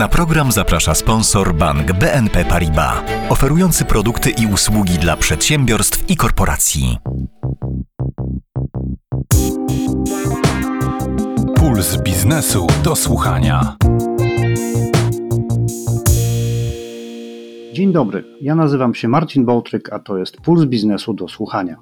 [0.00, 2.94] Na program zaprasza sponsor bank BNP Paribas,
[3.28, 6.98] oferujący produkty i usługi dla przedsiębiorstw i korporacji.
[11.56, 13.76] Puls biznesu do słuchania.
[17.72, 21.76] Dzień dobry, ja nazywam się Marcin Bołtryk, a to jest Puls biznesu do słuchania.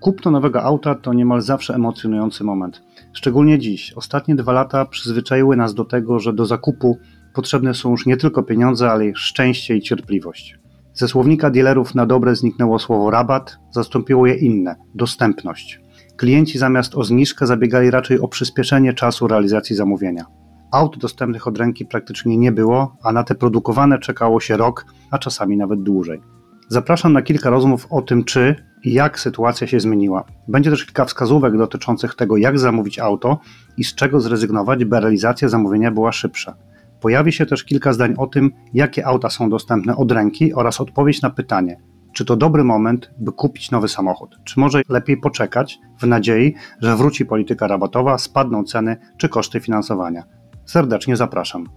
[0.00, 2.82] Kupno nowego auta to niemal zawsze emocjonujący moment.
[3.12, 3.92] Szczególnie dziś.
[3.92, 6.98] Ostatnie dwa lata przyzwyczaiły nas do tego, że do zakupu
[7.38, 10.58] potrzebne są już nie tylko pieniądze, ale i szczęście i cierpliwość.
[10.94, 15.80] Ze słownika dealerów na dobre zniknęło słowo rabat, zastąpiło je inne dostępność.
[16.16, 20.24] Klienci zamiast o zniżkę zabiegali raczej o przyspieszenie czasu realizacji zamówienia.
[20.72, 25.18] Aut dostępnych od ręki praktycznie nie było, a na te produkowane czekało się rok, a
[25.18, 26.20] czasami nawet dłużej.
[26.68, 30.24] Zapraszam na kilka rozmów o tym, czy i jak sytuacja się zmieniła.
[30.48, 33.38] Będzie też kilka wskazówek dotyczących tego, jak zamówić auto
[33.76, 36.56] i z czego zrezygnować, by realizacja zamówienia była szybsza.
[37.00, 41.22] Pojawi się też kilka zdań o tym, jakie auta są dostępne od ręki oraz odpowiedź
[41.22, 41.80] na pytanie,
[42.12, 46.96] czy to dobry moment, by kupić nowy samochód, czy może lepiej poczekać w nadziei, że
[46.96, 50.22] wróci polityka rabatowa, spadną ceny czy koszty finansowania.
[50.66, 51.68] Serdecznie zapraszam.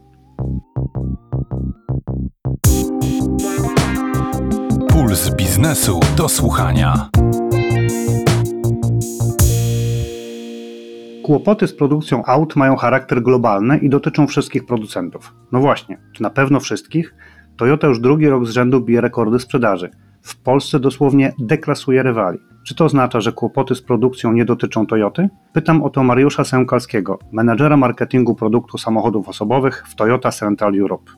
[4.89, 7.09] Puls biznesu do słuchania.
[11.23, 15.33] Kłopoty z produkcją aut mają charakter globalny i dotyczą wszystkich producentów.
[15.51, 17.15] No właśnie, czy na pewno wszystkich?
[17.57, 19.89] Toyota już drugi rok z rzędu bije rekordy sprzedaży.
[20.21, 22.39] W Polsce dosłownie deklasuje rywali.
[22.67, 25.29] Czy to oznacza, że kłopoty z produkcją nie dotyczą Toyoty?
[25.53, 31.11] Pytam o to Mariusza Sękalskiego, menadżera marketingu produktu samochodów osobowych w Toyota Central Europe.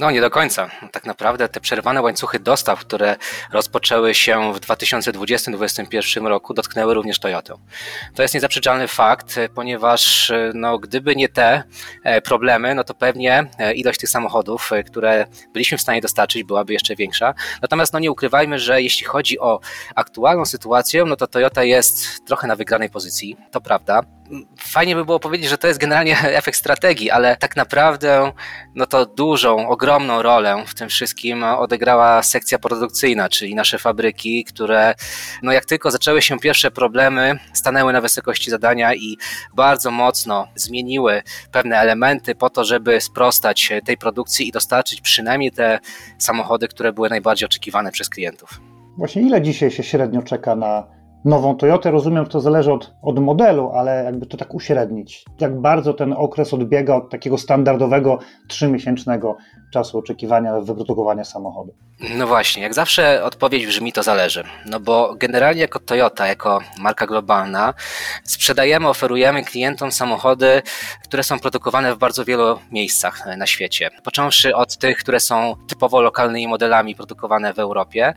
[0.00, 0.70] No, nie do końca.
[0.92, 3.16] Tak naprawdę te przerwane łańcuchy dostaw, które
[3.52, 7.54] rozpoczęły się w 2020-2021 roku, dotknęły również Toyotę.
[8.14, 11.62] To jest niezaprzeczalny fakt, ponieważ no, gdyby nie te
[12.04, 16.44] e, problemy, no to pewnie e, ilość tych samochodów, e, które byliśmy w stanie dostarczyć,
[16.44, 17.34] byłaby jeszcze większa.
[17.62, 19.60] Natomiast no, nie ukrywajmy, że jeśli chodzi o
[19.94, 24.19] aktualną sytuację, no to Toyota jest trochę na wygranej pozycji, to prawda
[24.58, 28.32] fajnie by było powiedzieć, że to jest generalnie efekt strategii, ale tak naprawdę
[28.74, 34.94] no to dużą, ogromną rolę w tym wszystkim odegrała sekcja produkcyjna, czyli nasze fabryki, które
[35.42, 39.16] no jak tylko zaczęły się pierwsze problemy, stanęły na wysokości zadania i
[39.54, 45.78] bardzo mocno zmieniły pewne elementy po to, żeby sprostać tej produkcji i dostarczyć przynajmniej te
[46.18, 48.60] samochody, które były najbardziej oczekiwane przez klientów.
[48.96, 51.90] Właśnie ile dzisiaj się średnio czeka na nową Toyotę.
[51.90, 55.24] Rozumiem, że to zależy od, od modelu, ale jakby to tak uśrednić.
[55.40, 59.36] Jak bardzo ten okres odbiega od takiego standardowego trzymiesięcznego
[59.72, 61.74] czasu oczekiwania wyprodukowania samochodu?
[62.16, 64.44] No właśnie, jak zawsze odpowiedź brzmi to zależy.
[64.66, 67.74] No bo generalnie jako Toyota, jako marka globalna,
[68.24, 70.62] sprzedajemy, oferujemy klientom samochody,
[71.04, 73.90] które są produkowane w bardzo wielu miejscach na świecie.
[74.04, 78.14] Począwszy od tych, które są typowo lokalnymi modelami produkowane w Europie,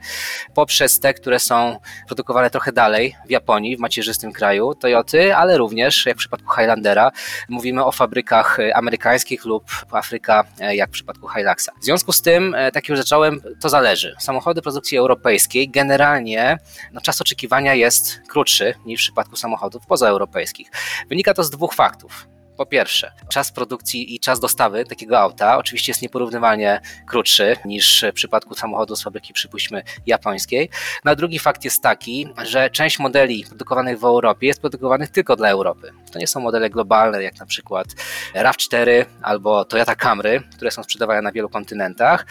[0.54, 2.93] poprzez te, które są produkowane trochę dalej
[3.28, 7.12] w Japonii, w macierzystym kraju Toyoty, ale również, jak w przypadku Highlandera,
[7.50, 10.44] mówimy o fabrykach amerykańskich lub Afryka,
[10.74, 11.70] jak w przypadku Hiluxa.
[11.82, 14.16] W związku z tym, e, tak już zacząłem, to zależy.
[14.20, 16.58] Samochody produkcji europejskiej generalnie
[16.92, 20.72] no, czas oczekiwania jest krótszy niż w przypadku samochodów pozaeuropejskich.
[21.10, 22.33] Wynika to z dwóch faktów.
[22.58, 28.14] Po pierwsze, czas produkcji i czas dostawy takiego auta oczywiście jest nieporównywalnie krótszy niż w
[28.14, 30.70] przypadku samochodu z fabryki, przypuśćmy, japońskiej.
[31.06, 35.36] No a drugi fakt jest taki, że część modeli produkowanych w Europie jest produkowanych tylko
[35.36, 35.92] dla Europy.
[36.12, 37.88] To nie są modele globalne, jak na przykład
[38.36, 42.26] RAV4 albo Toyota Camry, które są sprzedawane na wielu kontynentach.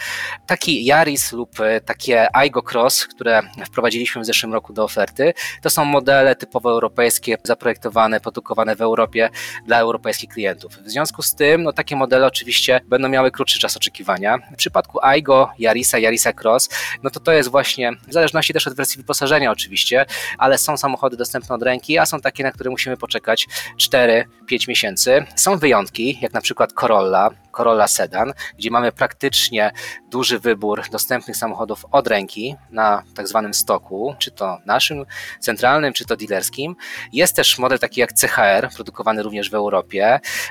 [0.47, 1.49] Taki Yaris lub
[1.85, 7.37] takie Aigo Cross, które wprowadziliśmy w zeszłym roku do oferty, to są modele typowo europejskie,
[7.43, 9.29] zaprojektowane, produkowane w Europie
[9.65, 10.73] dla europejskich europejskich klientów.
[10.85, 14.37] W związku z tym, no takie modele oczywiście będą miały krótszy czas oczekiwania.
[14.53, 16.69] W przypadku Aigo, Yarisa, Yarisa Cross,
[17.03, 20.05] no to to jest właśnie, w zależności też od wersji wyposażenia oczywiście,
[20.37, 23.47] ale są samochody dostępne od ręki, a są takie, na które musimy poczekać
[23.81, 25.25] 4-5 miesięcy.
[25.35, 29.71] Są wyjątki, jak na przykład Corolla, Corolla Sedan, gdzie mamy praktycznie
[30.09, 35.05] duży wybór dostępnych samochodów od ręki na tak zwanym stoku, czy to naszym
[35.39, 36.75] centralnym, czy to dealerskim.
[37.13, 40.02] Jest też model taki jak CHR, produkowany również w Europie,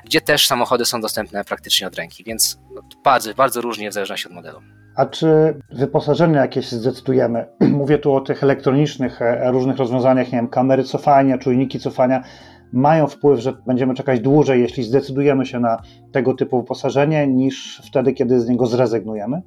[0.05, 2.59] gdzie też samochody są dostępne praktycznie od ręki, więc
[3.05, 4.61] bardzo, bardzo różnie w zależności od modelu.
[4.97, 7.47] A czy wyposażenie jakieś zdecydujemy?
[7.81, 12.23] Mówię tu o tych elektronicznych e, różnych rozwiązaniach, nie wiem, kamery cofania, czujniki cofania
[12.73, 15.83] mają wpływ, że będziemy czekać dłużej, jeśli zdecydujemy się na
[16.13, 19.43] tego typu wyposażenie, niż wtedy, kiedy z niego zrezygnujemy?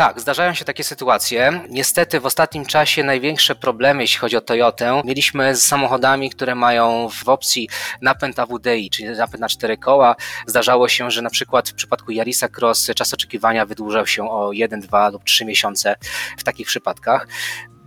[0.00, 1.60] Tak, zdarzają się takie sytuacje.
[1.68, 7.08] Niestety w ostatnim czasie największe problemy, jeśli chodzi o Toyotę, mieliśmy z samochodami, które mają
[7.08, 7.68] w opcji
[8.02, 10.16] napęd AWDI, czyli napęd na cztery koła.
[10.46, 14.80] Zdarzało się, że na przykład w przypadku Yarisa Cross czas oczekiwania wydłużał się o 1,
[14.80, 15.96] 2 lub 3 miesiące
[16.38, 17.26] w takich przypadkach.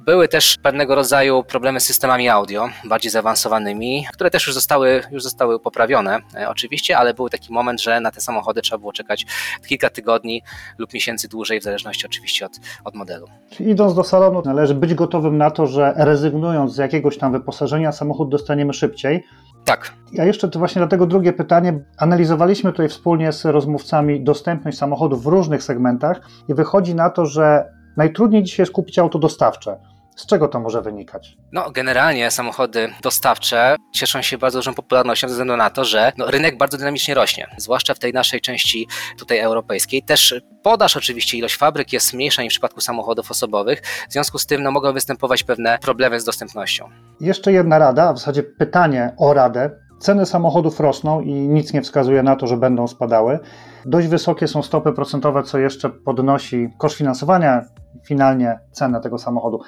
[0.06, 5.24] Były też pewnego rodzaju problemy z systemami audio, bardziej zaawansowanymi, które też już zostały, już
[5.24, 9.26] zostały poprawione e, oczywiście, ale był taki moment, że na te samochody trzeba było czekać
[9.68, 10.42] kilka tygodni
[10.78, 12.52] lub miesięcy dłużej, w zależności oczywiście od,
[12.84, 13.28] od modelu.
[13.50, 17.92] Czyli idąc do salonu, należy być gotowym na to, że rezygnując z jakiegoś tam wyposażenia,
[17.92, 19.24] samochód dostaniemy szybciej.
[19.66, 19.94] Tak.
[20.14, 21.80] Ja jeszcze to właśnie dlatego drugie pytanie.
[21.98, 27.74] Analizowaliśmy tutaj wspólnie z rozmówcami dostępność samochodów w różnych segmentach i wychodzi na to, że
[27.98, 29.93] najtrudniej dzisiaj jest kupić auto dostawcze.
[30.16, 31.38] Z czego to może wynikać?
[31.52, 36.32] No, generalnie samochody dostawcze cieszą się bardzo dużą popularnością ze względu na to, że no,
[36.32, 38.88] rynek bardzo dynamicznie rośnie, zwłaszcza w tej naszej części
[39.20, 40.04] tutaj europejskiej.
[40.04, 44.46] Też podaż, oczywiście ilość fabryk jest mniejsza niż w przypadku samochodów osobowych, w związku z
[44.46, 46.90] tym no, mogą występować pewne problemy z dostępnością.
[47.20, 49.72] Jeszcze jedna rada, a w zasadzie pytanie o radę.
[50.00, 53.40] Ceny samochodów rosną i nic nie wskazuje na to, że będą spadały.
[53.86, 57.62] Dość wysokie są stopy procentowe, co jeszcze podnosi koszt finansowania,
[58.06, 59.60] finalnie cenę tego samochodu.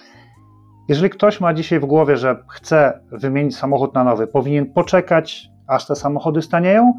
[0.87, 5.87] Jeżeli ktoś ma dzisiaj w głowie, że chce wymienić samochód na nowy, powinien poczekać, aż
[5.87, 6.93] te samochody stanieją,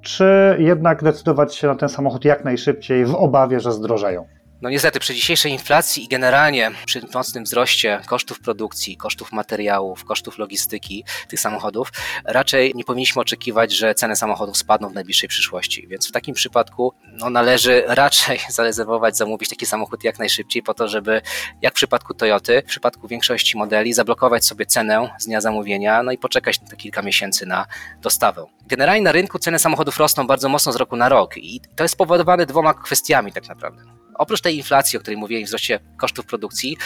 [0.00, 4.24] czy jednak decydować się na ten samochód jak najszybciej w obawie, że zdrożeją?
[4.62, 10.38] No niestety, przy dzisiejszej inflacji i generalnie przy mocnym wzroście kosztów produkcji, kosztów materiałów, kosztów
[10.38, 11.92] logistyki tych samochodów,
[12.24, 15.86] raczej nie powinniśmy oczekiwać, że ceny samochodów spadną w najbliższej przyszłości.
[15.88, 20.88] Więc w takim przypadku no, należy raczej zarezerwować, zamówić taki samochód jak najszybciej, po to,
[20.88, 21.22] żeby
[21.62, 26.12] jak w przypadku Toyoty, w przypadku większości modeli, zablokować sobie cenę z dnia zamówienia, no
[26.12, 27.66] i poczekać te kilka miesięcy na
[28.00, 28.46] dostawę.
[28.66, 31.92] Generalnie na rynku ceny samochodów rosną bardzo mocno z roku na rok i to jest
[31.92, 33.95] spowodowane dwoma kwestiami tak naprawdę.
[34.18, 36.76] Oprócz tej inflacji, o której mówiłem, wzroście kosztów produkcji,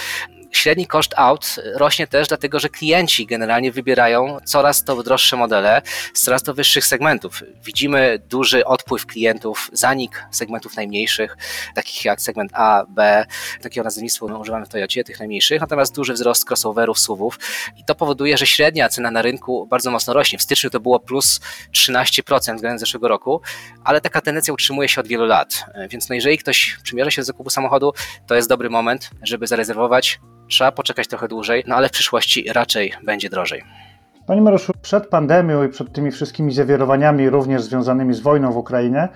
[0.53, 5.83] średni koszt aut rośnie też dlatego, że klienci generalnie wybierają coraz to droższe modele
[6.15, 7.43] z coraz to wyższych segmentów.
[7.65, 11.37] Widzimy duży odpływ klientów, zanik segmentów najmniejszych,
[11.75, 13.27] takich jak segment A, B,
[13.63, 17.39] takiego nazewnictwa używamy w Toyocie, tych najmniejszych, natomiast duży wzrost crossoverów, SUVów
[17.77, 20.39] i to powoduje, że średnia cena na rynku bardzo mocno rośnie.
[20.39, 21.41] W styczniu to było plus
[21.77, 23.41] 13% względem zeszłego roku,
[23.85, 27.27] ale taka tendencja utrzymuje się od wielu lat, więc no jeżeli ktoś przymierza się do
[27.27, 27.93] zakupu samochodu,
[28.27, 30.21] to jest dobry moment, żeby zarezerwować
[30.51, 33.63] Trzeba poczekać trochę dłużej, no ale w przyszłości raczej będzie drożej.
[34.27, 39.09] Panie Mariuszu, przed pandemią i przed tymi wszystkimi zawierowaniami, również związanymi z wojną w Ukrainie,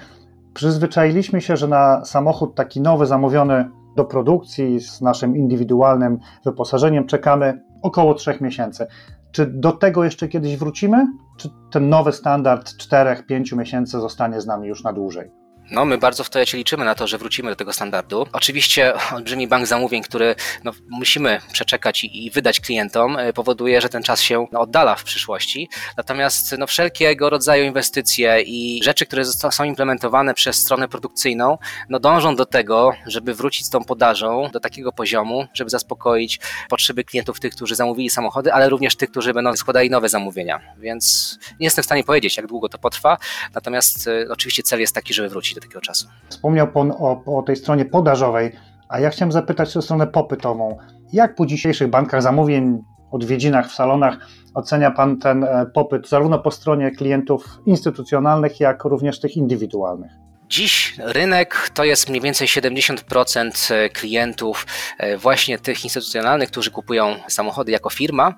[0.54, 7.60] przyzwyczailiśmy się, że na samochód taki nowy, zamówiony do produkcji z naszym indywidualnym wyposażeniem czekamy
[7.82, 8.86] około 3 miesięcy.
[9.32, 11.06] Czy do tego jeszcze kiedyś wrócimy?
[11.36, 15.43] Czy ten nowy standard 4-5 miesięcy zostanie z nami już na dłużej?
[15.70, 18.26] No, my bardzo w Toyocie liczymy na to, że wrócimy do tego standardu.
[18.32, 20.34] Oczywiście olbrzymi bank zamówień, który
[20.64, 24.94] no, musimy przeczekać i, i, wydać klientom, e, powoduje, że ten czas się no, oddala
[24.94, 25.68] w przyszłości.
[25.96, 31.58] Natomiast no, wszelkiego rodzaju inwestycje i rzeczy, które są implementowane przez stronę produkcyjną,
[31.88, 37.04] no, dążą do tego, żeby wrócić z tą podażą do takiego poziomu, żeby zaspokoić potrzeby
[37.04, 40.60] klientów, tych, którzy zamówili samochody, ale również tych, którzy będą składali nowe zamówienia.
[40.78, 43.16] Więc nie jestem w stanie powiedzieć, jak długo to potrwa.
[43.54, 46.08] Natomiast y, oczywiście cel jest taki, żeby wrócić do takiego czasu.
[46.28, 48.52] Wspomniał Pan o, o tej stronie podażowej,
[48.88, 50.76] a ja chciałem zapytać o stronę popytową.
[51.12, 52.82] Jak po dzisiejszych bankach zamówień,
[53.14, 54.18] odwiedzinach w salonach
[54.54, 60.12] ocenia Pan ten e, popyt zarówno po stronie klientów instytucjonalnych, jak również tych indywidualnych?
[60.48, 64.66] Dziś rynek to jest mniej więcej 70% e, klientów
[64.98, 68.34] e, właśnie tych instytucjonalnych, którzy kupują samochody jako firma,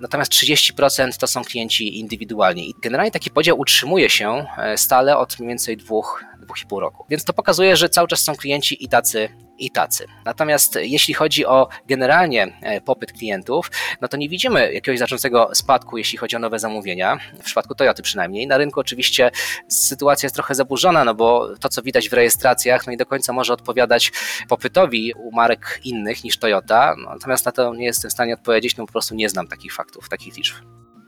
[0.00, 2.70] natomiast 30% to są klienci indywidualni.
[2.70, 4.46] I generalnie taki podział utrzymuje się
[4.76, 7.04] stale od mniej więcej dwóch, dwóch i pół roku.
[7.08, 9.28] Więc to pokazuje, że cały czas są klienci i tacy,
[9.58, 10.06] i tacy.
[10.24, 15.98] Natomiast jeśli chodzi o generalnie e, popyt klientów, no to nie widzimy jakiegoś znaczącego spadku,
[15.98, 18.46] jeśli chodzi o nowe zamówienia, w przypadku Toyoty przynajmniej.
[18.46, 19.30] Na rynku oczywiście
[19.68, 23.32] sytuacja jest trochę zaburzona, no bo to, co widać w rejestracjach, no i do końca
[23.32, 24.12] może odpowiadać
[24.48, 28.76] popytowi u marek innych niż Toyota, no, natomiast na to nie jestem w stanie odpowiedzieć,
[28.76, 30.54] no po prostu nie znam takich faktów, takich liczb.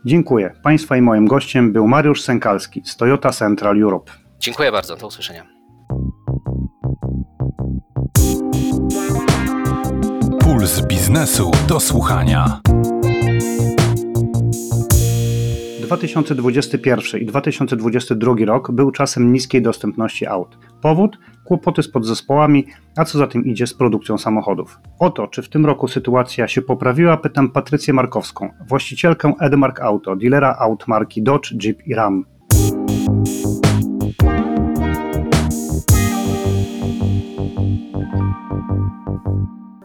[0.04, 0.54] Dziękuję.
[0.62, 4.12] Państwa i moim gościem był Mariusz Sękalski z Toyota Central Europe.
[4.40, 5.46] Dziękuję bardzo, do usłyszenia.
[10.40, 12.60] Puls biznesu do słuchania.
[15.80, 20.58] 2021 i 2022 rok był czasem niskiej dostępności aut.
[20.82, 21.18] Powód?
[21.44, 22.66] Kłopoty z podzespołami,
[22.96, 24.78] a co za tym idzie z produkcją samochodów.
[24.98, 30.16] O to, czy w tym roku sytuacja się poprawiła, pytam Patrycję Markowską, właścicielkę Edmark Auto,
[30.16, 32.24] dealera aut marki Dodge, Jeep i Ram.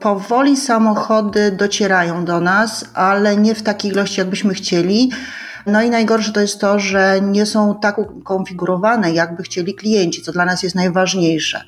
[0.06, 5.12] Powoli samochody docierają do nas, ale nie w takiej ilości, jakbyśmy chcieli.
[5.66, 10.32] No i najgorsze to jest to, że nie są tak ukonfigurowane, jakby chcieli klienci, co
[10.32, 11.62] dla nas jest najważniejsze.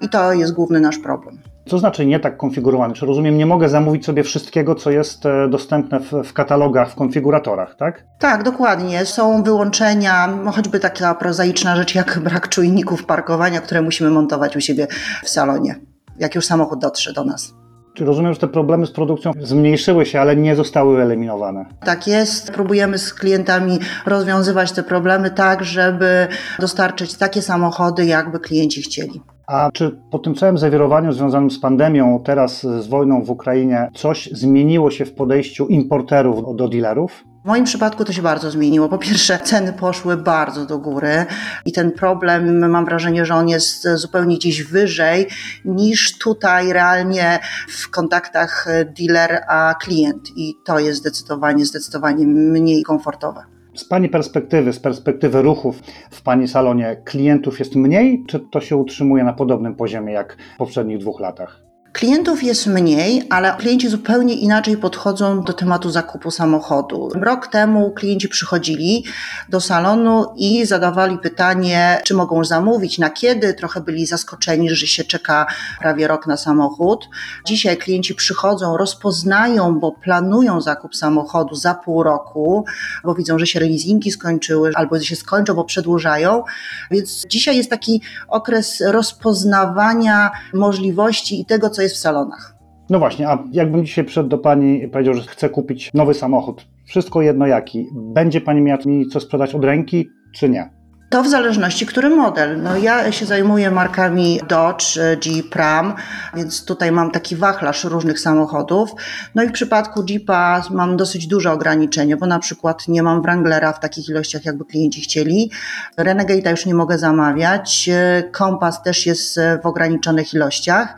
[0.00, 1.38] I to jest główny nasz problem.
[1.66, 2.94] Co znaczy nie tak konfigurowany?
[2.94, 6.94] Czy rozumiem, nie mogę zamówić sobie wszystkiego, co jest e, dostępne w, w katalogach, w
[6.94, 8.04] konfiguratorach, tak?
[8.18, 9.06] Tak, dokładnie.
[9.06, 14.86] Są wyłączenia, choćby taka prozaiczna rzecz jak brak czujników parkowania, które musimy montować u siebie
[15.24, 15.74] w salonie,
[16.18, 17.63] jak już samochód dotrze do nas.
[17.94, 21.64] Czy rozumiem, że te problemy z produkcją zmniejszyły się, ale nie zostały eliminowane?
[21.84, 22.52] Tak jest.
[22.52, 29.20] Próbujemy z klientami rozwiązywać te problemy tak, żeby dostarczyć takie samochody, jakby klienci chcieli.
[29.46, 34.28] A czy po tym całym zawirowaniu związanym z pandemią, teraz z wojną w Ukrainie, coś
[34.32, 37.24] zmieniło się w podejściu importerów do dealerów?
[37.44, 38.88] W moim przypadku to się bardzo zmieniło.
[38.88, 41.26] Po pierwsze, ceny poszły bardzo do góry
[41.66, 45.26] i ten problem, mam wrażenie, że on jest zupełnie gdzieś wyżej
[45.64, 48.66] niż tutaj realnie w kontaktach
[48.98, 50.28] dealer a klient.
[50.36, 53.44] I to jest zdecydowanie, zdecydowanie mniej komfortowe.
[53.74, 58.76] Z Pani perspektywy, z perspektywy ruchów w Pani salonie, klientów jest mniej, czy to się
[58.76, 61.63] utrzymuje na podobnym poziomie jak w poprzednich dwóch latach?
[61.94, 67.10] Klientów jest mniej, ale klienci zupełnie inaczej podchodzą do tematu zakupu samochodu.
[67.14, 69.04] Rok temu klienci przychodzili
[69.48, 73.54] do salonu i zadawali pytanie, czy mogą zamówić, na kiedy.
[73.54, 75.46] Trochę byli zaskoczeni, że się czeka
[75.80, 77.08] prawie rok na samochód.
[77.44, 82.64] Dzisiaj klienci przychodzą, rozpoznają, bo planują zakup samochodu za pół roku,
[83.04, 86.42] bo widzą, że się leasingi skończyły albo się skończą, bo przedłużają.
[86.90, 92.54] Więc dzisiaj jest taki okres rozpoznawania możliwości i tego, co jest w salonach.
[92.90, 96.66] No właśnie, a jakbym dzisiaj przyszedł do Pani i powiedział, że chcę kupić nowy samochód,
[96.86, 100.70] wszystko jedno jaki, będzie Pani miała mi co sprzedać od ręki, czy nie?
[101.14, 102.62] To w zależności, który model.
[102.62, 105.94] No ja się zajmuję markami Dodge, Jeep, Ram,
[106.34, 108.90] więc tutaj mam taki wachlarz różnych samochodów.
[109.34, 113.72] No i w przypadku Jeepa mam dosyć duże ograniczenie, bo na przykład nie mam Wranglera
[113.72, 115.50] w takich ilościach, jakby klienci chcieli.
[115.98, 117.90] Renegade'a już nie mogę zamawiać.
[118.32, 120.96] Kompas też jest w ograniczonych ilościach.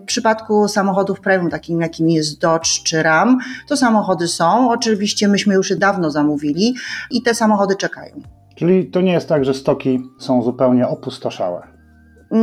[0.00, 4.70] W przypadku samochodów premium, takim jakim jest Dodge czy Ram, to samochody są.
[4.70, 6.74] Oczywiście myśmy już je dawno zamówili
[7.10, 8.37] i te samochody czekają.
[8.58, 11.62] Czyli to nie jest tak, że stoki są zupełnie opustoszałe.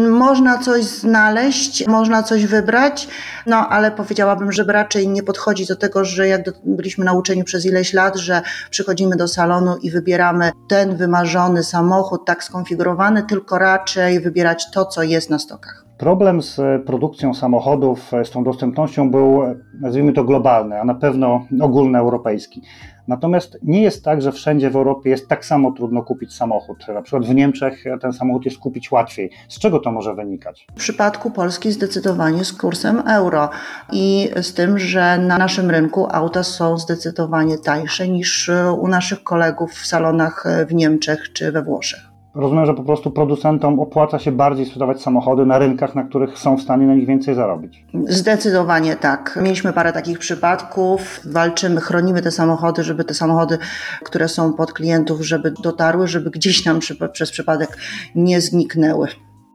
[0.09, 3.07] Można coś znaleźć, można coś wybrać,
[3.45, 7.93] no ale powiedziałabym, że raczej nie podchodzi do tego, że jak byliśmy nauczeni przez ileś
[7.93, 14.71] lat, że przychodzimy do salonu i wybieramy ten wymarzony samochód, tak skonfigurowany, tylko raczej wybierać
[14.71, 15.84] to, co jest na stokach.
[15.97, 19.41] Problem z produkcją samochodów, z tą dostępnością był,
[19.81, 22.61] nazwijmy to globalny, a na pewno ogólnoeuropejski.
[23.07, 26.87] Natomiast nie jest tak, że wszędzie w Europie jest tak samo trudno kupić samochód.
[26.87, 29.29] Na przykład w Niemczech ten samochód jest kupić łatwiej.
[29.49, 30.67] Z czego to może wynikać?
[30.71, 33.49] W przypadku Polski zdecydowanie z kursem euro
[33.91, 39.71] i z tym, że na naszym rynku auta są zdecydowanie tańsze niż u naszych kolegów
[39.71, 42.04] w salonach w Niemczech czy we Włoszech.
[42.35, 46.57] Rozumiem, że po prostu producentom opłaca się bardziej sprzedawać samochody na rynkach, na których są
[46.57, 47.85] w stanie na nich więcej zarobić.
[48.07, 49.39] Zdecydowanie tak.
[49.43, 51.21] Mieliśmy parę takich przypadków.
[51.25, 53.57] Walczymy, chronimy te samochody, żeby te samochody,
[54.03, 57.77] które są pod klientów, żeby dotarły, żeby gdzieś nam przy, przez przypadek
[58.15, 59.07] nie zniknęły.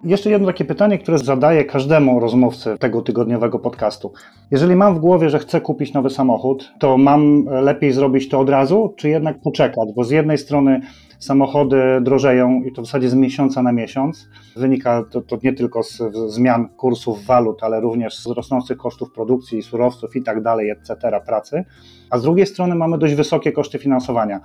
[0.04, 4.12] Jeszcze jedno takie pytanie, które zadaję każdemu rozmówcy tego tygodniowego podcastu.
[4.50, 8.49] Jeżeli mam w głowie, że chcę kupić nowy samochód, to mam lepiej zrobić to od
[8.49, 9.88] razu, czy jednak poczekać?
[9.96, 10.80] Bo z jednej strony
[11.21, 14.29] samochody drożeją i to w zasadzie z miesiąca na miesiąc.
[14.57, 19.62] Wynika to, to nie tylko z, zmian kursów walut, ale również z rosnących kosztów produkcji,
[19.62, 20.97] surowców i tak dalej, etc.,
[21.27, 21.65] pracy.
[22.11, 24.41] A z drugiej strony mamy dość wysokie koszty finansowania.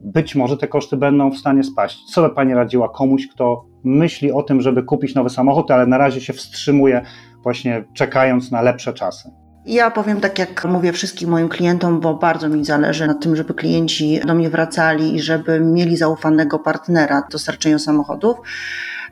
[0.00, 2.04] Być może te koszty będą w stanie spaść.
[2.04, 5.98] Co by Pani radziła komuś, kto myśli o tym, żeby kupić nowy samochód, ale na
[5.98, 7.02] razie się wstrzymuje,
[7.42, 9.30] właśnie czekając na lepsze czasy?
[9.68, 13.54] Ja powiem tak, jak mówię wszystkim moim klientom, bo bardzo mi zależy na tym, żeby
[13.54, 18.36] klienci do mnie wracali i żeby mieli zaufanego partnera dostarczeniu samochodów.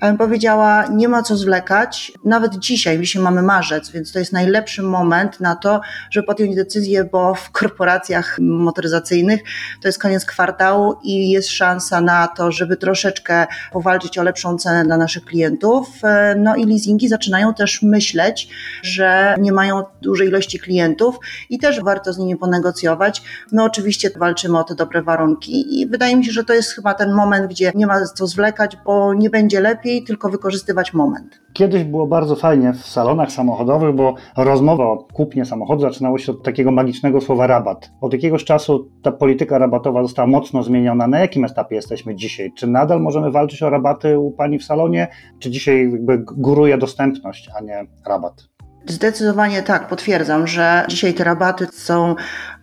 [0.02, 2.12] Ja powiedziała, nie ma co zwlekać.
[2.24, 7.04] Nawet dzisiaj, dzisiaj mamy marzec, więc to jest najlepszy moment na to, żeby podjąć decyzję,
[7.04, 9.40] bo w korporacjach motoryzacyjnych
[9.82, 14.84] to jest koniec kwartału i jest szansa na to, żeby troszeczkę powalczyć o lepszą cenę
[14.84, 15.88] dla naszych klientów.
[16.36, 18.48] No i leasingi zaczynają też myśleć,
[18.82, 21.16] że nie mają dużej ilości klientów
[21.50, 23.22] i też warto z nimi ponegocjować.
[23.52, 26.94] My oczywiście walczymy o te dobre warunki i wydaje mi się, że to jest chyba
[26.94, 31.40] ten moment, gdzie nie ma co zwlekać, bo nie będzie lepiej lepiej, tylko wykorzystywać moment.
[31.52, 36.42] Kiedyś było bardzo fajnie w salonach samochodowych, bo rozmowa o kupnie samochodu zaczynało się od
[36.42, 37.90] takiego magicznego słowa rabat.
[38.00, 41.06] Od jakiegoś czasu ta polityka rabatowa została mocno zmieniona.
[41.06, 42.52] Na jakim etapie jesteśmy dzisiaj?
[42.56, 45.08] Czy nadal możemy walczyć o rabaty u Pani w salonie?
[45.38, 48.48] Czy dzisiaj jakby góruje dostępność, a nie rabat?
[48.88, 52.14] Zdecydowanie tak, potwierdzam, że dzisiaj te rabaty są,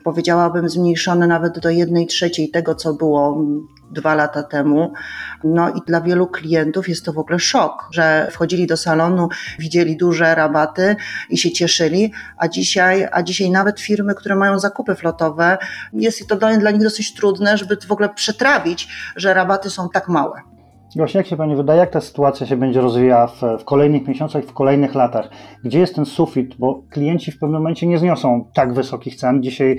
[0.04, 3.44] powiedziałabym, zmniejszone nawet do jednej trzeciej tego, co było
[3.92, 4.94] dwa lata temu.
[5.44, 9.30] No i dla wielu klientów jest to w ogóle szok, że wchodzili do salonu,
[9.60, 10.96] widzieli duże rabaty
[11.30, 15.58] i się cieszyli, a dzisiaj, a dzisiaj nawet firmy, które mają zakupy flotowe,
[15.94, 20.53] jest to dla, nich dosyć trudne, żeby w ogóle przetrawić, że rabaty są tak małe.
[20.96, 24.44] Gosia, jak się Pani wydaje, jak ta sytuacja się będzie rozwijała w, w kolejnych miesiącach,
[24.44, 25.30] w kolejnych latach?
[25.64, 26.56] Gdzie jest ten sufit?
[26.56, 29.44] Bo klienci w pewnym momencie nie zniosą tak wysokich cen.
[29.44, 29.78] Dzisiaj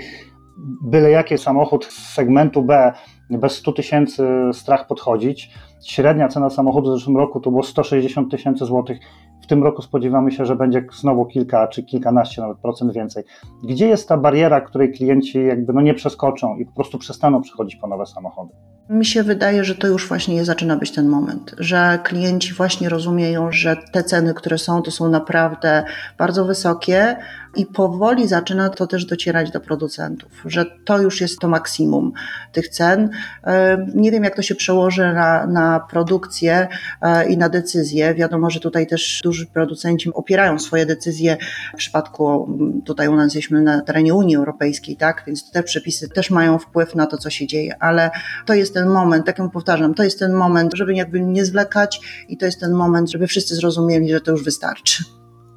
[0.82, 2.92] byle jaki samochód z segmentu B
[3.30, 5.50] bez 100 tysięcy strach podchodzić.
[5.86, 8.98] Średnia cena samochodu w zeszłym roku to było 160 tysięcy złotych.
[9.44, 13.24] W tym roku spodziewamy się, że będzie znowu kilka czy kilkanaście nawet procent więcej.
[13.68, 17.76] Gdzie jest ta bariera, której klienci jakby no nie przeskoczą i po prostu przestaną przychodzić
[17.76, 18.52] po nowe samochody?
[18.88, 23.52] Mi się wydaje, że to już właśnie zaczyna być ten moment, że klienci właśnie rozumieją,
[23.52, 25.84] że te ceny, które są, to są naprawdę
[26.18, 27.16] bardzo wysokie
[27.56, 32.12] i powoli zaczyna to też docierać do producentów, że to już jest to maksimum
[32.52, 33.10] tych cen.
[33.44, 36.68] E, nie wiem, jak to się przełoży na, na produkcję
[37.02, 38.14] e, i na decyzje.
[38.14, 41.36] Wiadomo, że tutaj też duży producenci opierają swoje decyzje
[41.74, 42.48] w przypadku,
[42.84, 46.94] tutaj u nas jesteśmy na terenie Unii Europejskiej, tak, więc te przepisy też mają wpływ
[46.94, 48.10] na to, co się dzieje, ale
[48.46, 52.00] to jest ten moment, tak jak powtarzam, to jest ten moment, żeby jakby nie zwlekać
[52.28, 55.04] i to jest ten moment, żeby wszyscy zrozumieli, że to już wystarczy.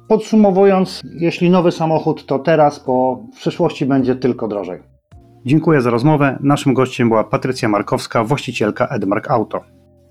[0.08, 4.82] Podsumowując, jeśli nowy samochód, to teraz, bo w przyszłości będzie tylko drożej.
[5.46, 6.38] Dziękuję za rozmowę.
[6.40, 9.60] Naszym gościem była Patrycja Markowska, właścicielka Edmark Auto.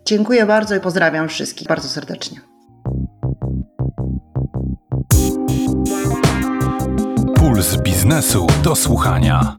[0.05, 2.37] Dziękuję bardzo i pozdrawiam wszystkich bardzo serdecznie.
[7.35, 9.55] Puls biznesu do słuchania.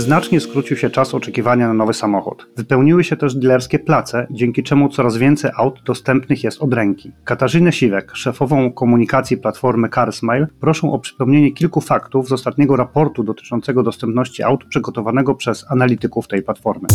[0.00, 2.48] Znacznie skrócił się czas oczekiwania na nowy samochód.
[2.56, 7.12] Wypełniły się też dilerskie place, dzięki czemu coraz więcej aut dostępnych jest od ręki.
[7.24, 13.82] Katarzynę Siwek, szefową komunikacji platformy CarSmile, proszę o przypomnienie kilku faktów z ostatniego raportu dotyczącego
[13.82, 16.88] dostępności aut przygotowanego przez analityków tej platformy.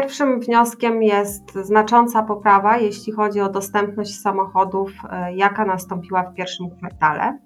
[0.00, 6.70] Pierwszym wnioskiem jest znacząca poprawa, jeśli chodzi o dostępność samochodów, e, jaka nastąpiła w pierwszym
[6.70, 7.38] kwartale,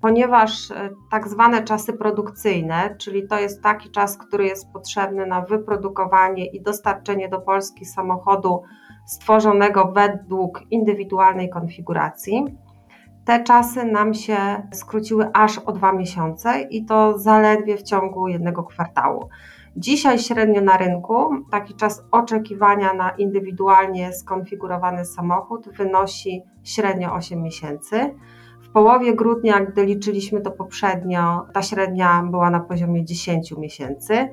[0.00, 5.40] ponieważ e, tak zwane czasy produkcyjne, czyli to jest taki czas, który jest potrzebny na
[5.40, 8.62] wyprodukowanie i dostarczenie do Polski samochodu
[9.06, 12.44] stworzonego według indywidualnej konfiguracji.
[13.24, 14.36] Te czasy nam się
[14.72, 19.28] skróciły aż o dwa miesiące i to zaledwie w ciągu jednego kwartału.
[19.76, 28.14] Dzisiaj średnio na rynku taki czas oczekiwania na indywidualnie skonfigurowany samochód wynosi średnio 8 miesięcy.
[28.62, 34.28] W połowie grudnia, gdy liczyliśmy to poprzednio, ta średnia była na poziomie 10 miesięcy,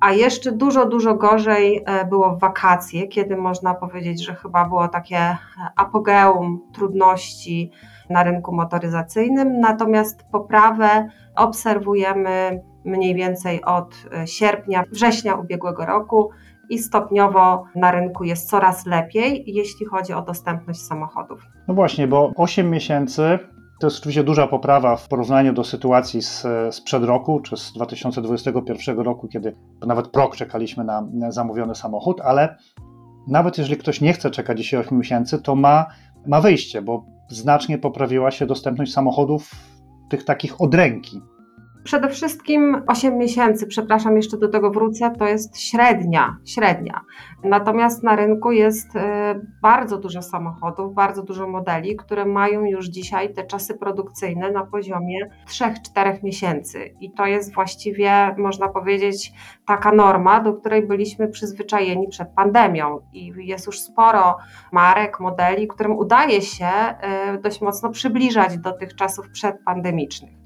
[0.00, 4.88] a jeszcze dużo, dużo gorzej e, było w wakacje, kiedy można powiedzieć, że chyba było
[4.88, 5.36] takie
[5.76, 7.70] apogeum trudności
[8.10, 16.30] na rynku motoryzacyjnym, natomiast poprawę obserwujemy mniej więcej od e, sierpnia, września ubiegłego roku
[16.70, 21.46] i stopniowo na rynku jest coraz lepiej, jeśli chodzi o dostępność samochodów.
[21.68, 23.38] No właśnie, bo 8 miesięcy
[23.80, 28.98] to jest oczywiście duża poprawa w porównaniu do sytuacji z, sprzed roku, czy z 2021
[28.98, 32.56] roku, kiedy nawet prok czekaliśmy na zamówiony samochód, ale
[33.28, 35.86] nawet jeżeli ktoś nie chce czekać dzisiaj 8 miesięcy, to ma,
[36.26, 39.50] ma wyjście, bo znacznie poprawiła się dostępność samochodów
[40.08, 41.20] tych takich od ręki.
[41.84, 47.00] Przede wszystkim 8 miesięcy, przepraszam, jeszcze do tego wrócę, to jest średnia, średnia.
[47.44, 53.34] Natomiast na rynku jest e, bardzo dużo samochodów, bardzo dużo modeli, które mają już dzisiaj
[53.34, 56.94] te czasy produkcyjne na poziomie 3-4 miesięcy.
[57.00, 59.32] I to jest właściwie, można powiedzieć,
[59.66, 63.00] taka norma, do której byliśmy przyzwyczajeni przed pandemią.
[63.12, 64.36] I jest już sporo
[64.72, 70.39] marek, modeli, którym udaje się e, dość mocno przybliżać do tych czasów przedpandemicznych.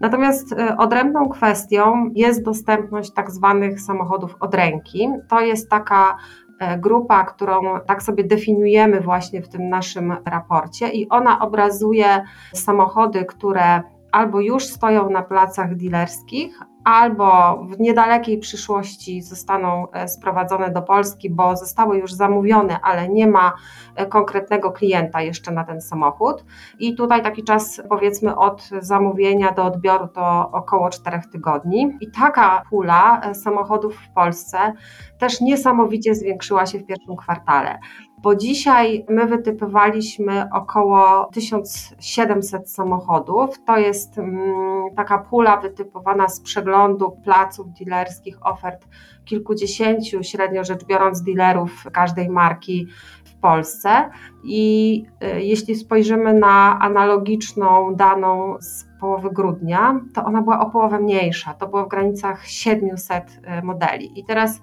[0.00, 5.08] Natomiast e, odrębną kwestią jest dostępność tak zwanych samochodów od ręki.
[5.28, 6.16] To jest taka
[6.60, 13.24] e, grupa, którą tak sobie definiujemy właśnie w tym naszym raporcie, i ona obrazuje samochody,
[13.24, 20.82] które albo już stoją na placach dealerskich, albo w niedalekiej przyszłości zostaną e, sprowadzone do
[20.82, 23.52] Polski, bo zostały już zamówione, ale nie ma
[23.96, 26.44] e, konkretnego klienta jeszcze na ten samochód.
[26.78, 31.96] I tutaj taki czas, powiedzmy, od zamówienia do odbioru to około 4 tygodni.
[32.00, 34.72] I taka pula e, samochodów w Polsce
[35.18, 37.78] też niesamowicie zwiększyła się w pierwszym kwartale
[38.22, 43.64] bo dzisiaj my wytypowaliśmy około 1700 samochodów.
[43.64, 48.88] To jest mm, taka pula wytypowana z przeglądu przeglądu placów dealerskich, ofert
[49.24, 52.86] kilkudziesięciu, średnio rzecz biorąc, dealerów każdej marki
[53.24, 54.10] w Polsce.
[54.44, 55.04] I
[55.36, 61.54] y, jeśli spojrzymy na analogiczną daną z połowy grudnia, to ona była o połowę mniejsza.
[61.54, 64.20] To było w granicach 700 y, modeli.
[64.20, 64.60] I teraz,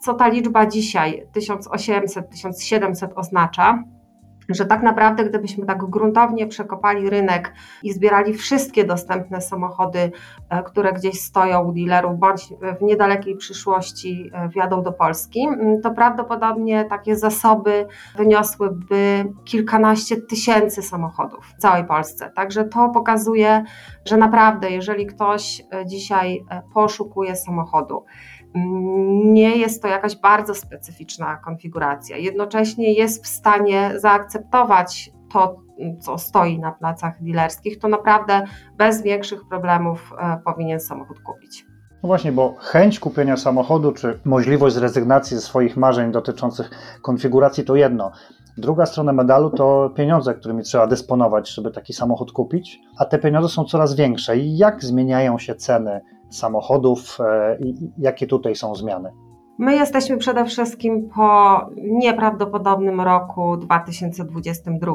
[0.00, 3.84] co ta liczba dzisiaj, 1800, 1700 oznacza?
[4.48, 10.12] Że tak naprawdę, gdybyśmy tak gruntownie przekopali rynek i zbierali wszystkie dostępne samochody,
[10.50, 12.48] e, które gdzieś stoją u dealerów, bądź
[12.80, 15.48] w niedalekiej przyszłości e, wjadą do Polski,
[15.82, 22.30] to prawdopodobnie takie zasoby wyniosłyby kilkanaście tysięcy samochodów w całej Polsce.
[22.36, 23.64] Także to pokazuje,
[24.04, 28.04] że naprawdę, jeżeli ktoś e, dzisiaj poszukuje samochodu,
[29.24, 32.16] nie jest to jakaś bardzo specyficzna konfiguracja.
[32.16, 35.62] Jednocześnie jest w stanie zaakceptować to,
[36.00, 38.44] co stoi na placach dealerskich, to naprawdę
[38.76, 41.66] bez większych problemów e, powinien samochód kupić.
[42.02, 46.70] No właśnie, bo chęć kupienia samochodu, czy możliwość zrezygnacji ze swoich marzeń dotyczących
[47.02, 48.10] konfiguracji to jedno.
[48.58, 53.48] Druga strona medalu to pieniądze, którymi trzeba dysponować, żeby taki samochód kupić, a te pieniądze
[53.48, 54.36] są coraz większe.
[54.38, 57.58] I jak zmieniają się ceny samochodów e,
[57.98, 59.12] jakie tutaj są zmiany?
[59.60, 64.92] My jesteśmy przede wszystkim po nieprawdopodobnym roku 2022,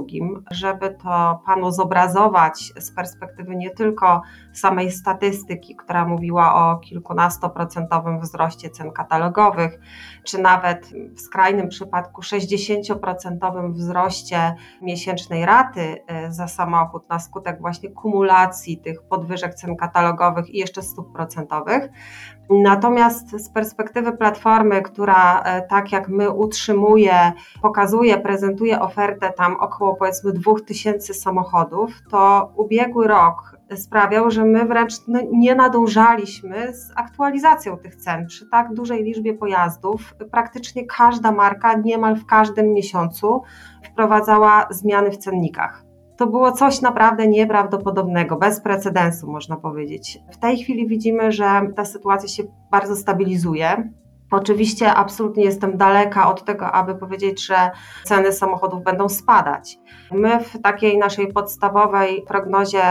[0.51, 4.21] żeby to panu zobrazować z perspektywy nie tylko
[4.53, 9.79] samej statystyki, która mówiła o kilkunastoprocentowym wzroście cen katalogowych,
[10.23, 17.89] czy nawet w skrajnym przypadku 60% wzroście miesięcznej raty e, za samochód na skutek właśnie
[17.89, 21.89] kumulacji tych podwyżek cen katalogowych i jeszcze stóp procentowych.
[22.49, 29.95] Natomiast z perspektywy platformy, która e, tak jak my utrzymuje, pokazuje, prezentuje ofertę tam około
[29.95, 37.77] powiedzmy 2000 samochodów, to ubiegły rok sprawiał, że my wręcz no, nie nadążaliśmy z aktualizacją
[37.77, 38.27] tych cen.
[38.27, 43.41] Przy tak dużej liczbie pojazdów praktycznie każda marka niemal w każdym miesiącu
[43.83, 45.82] wprowadzała zmiany w cennikach.
[46.17, 50.19] To było coś naprawdę nieprawdopodobnego, bez precedensu, można powiedzieć.
[50.31, 53.89] W tej chwili widzimy, że ta sytuacja się bardzo stabilizuje.
[54.33, 57.71] Oczywiście absolutnie jestem daleka od tego, aby powiedzieć, że
[58.03, 59.77] ceny samochodów będą spadać.
[60.11, 62.83] My w takiej naszej podstawowej prognozie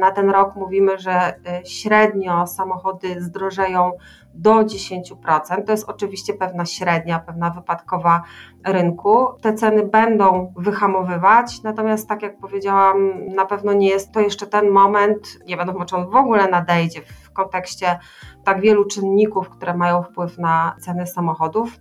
[0.00, 3.92] na ten rok mówimy, że y, średnio samochody zdrożeją
[4.34, 5.64] do 10%.
[5.66, 8.22] To jest oczywiście pewna średnia, pewna wypadkowa
[8.66, 9.26] rynku.
[9.42, 14.70] Te ceny będą wyhamowywać, natomiast tak jak powiedziałam, na pewno nie jest to jeszcze ten
[14.70, 17.98] moment, nie wiadomo czy on w ogóle nadejdzie w kontekście
[18.44, 21.80] tak wielu czynników, które mają wpływ na ceny samochodów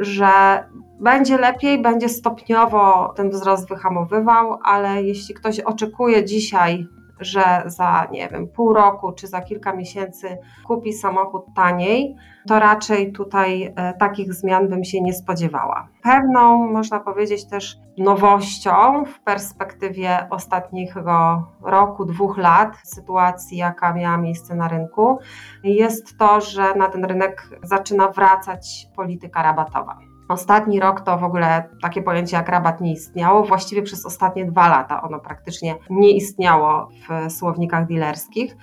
[0.00, 0.64] że
[1.00, 6.86] będzie lepiej, będzie stopniowo ten wzrost wyhamowywał, ale jeśli ktoś oczekuje dzisiaj
[7.20, 12.16] że za, nie wiem, pół roku czy za kilka miesięcy kupi samochód taniej,
[12.48, 15.88] to raczej tutaj e, takich zmian bym się nie spodziewała.
[16.02, 24.54] Pewną, można powiedzieć, też nowością w perspektywie ostatniego roku, dwóch lat, sytuacji, jaka miała miejsce
[24.54, 25.18] na rynku,
[25.64, 30.09] jest to, że na ten rynek zaczyna wracać polityka rabatowa.
[30.30, 33.42] Ostatni rok to w ogóle takie pojęcie jak rabat nie istniało.
[33.42, 38.56] Właściwie przez ostatnie dwa lata ono praktycznie nie istniało w słownikach dealerskich.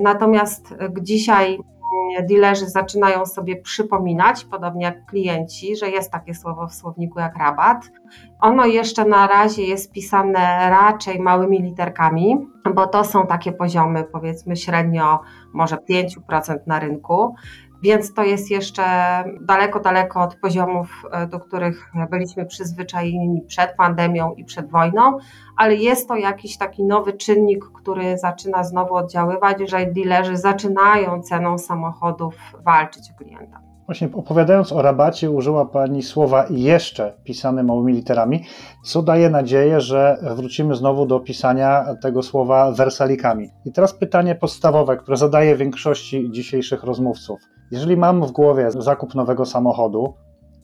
[0.00, 1.58] Natomiast dzisiaj
[2.28, 7.84] dealerzy zaczynają sobie przypominać, podobnie jak klienci, że jest takie słowo w słowniku jak rabat.
[8.40, 12.36] Ono jeszcze na razie jest pisane raczej małymi literkami,
[12.74, 15.20] bo to są takie poziomy, powiedzmy średnio
[15.52, 17.34] może 5% na rynku
[17.86, 18.82] więc to jest jeszcze
[19.40, 25.18] daleko, daleko od poziomów, e, do których byliśmy przyzwyczajeni przed pandemią i przed wojną,
[25.56, 31.58] ale jest to jakiś taki nowy czynnik, który zaczyna znowu oddziaływać, że dealerzy zaczynają ceną
[31.58, 33.60] samochodów walczyć o klienta.
[33.86, 38.44] Właśnie opowiadając o rabacie, użyła Pani słowa jeszcze pisane małymi literami,
[38.84, 43.50] co daje nadzieję, że wrócimy znowu do pisania tego słowa wersalikami.
[43.64, 47.55] I teraz pytanie podstawowe, które zadaję większości dzisiejszych rozmówców.
[47.70, 50.14] Jeżeli mam w głowie zakup nowego samochodu,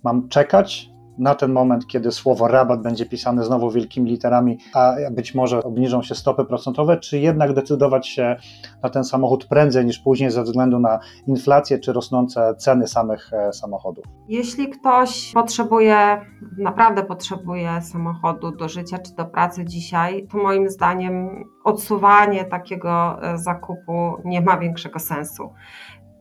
[0.04, 5.34] mam czekać na ten moment, kiedy słowo rabat będzie pisane znowu wielkimi literami, a być
[5.34, 8.36] może obniżą się stopy procentowe, czy jednak decydować się
[8.82, 13.52] na ten samochód prędzej niż później ze względu na inflację czy rosnące ceny samych e,
[13.52, 14.04] samochodów?
[14.28, 16.20] Jeśli ktoś potrzebuje,
[16.58, 23.38] naprawdę potrzebuje samochodu do życia czy do pracy dzisiaj, to moim zdaniem odsuwanie takiego e,
[23.38, 25.50] zakupu nie ma większego sensu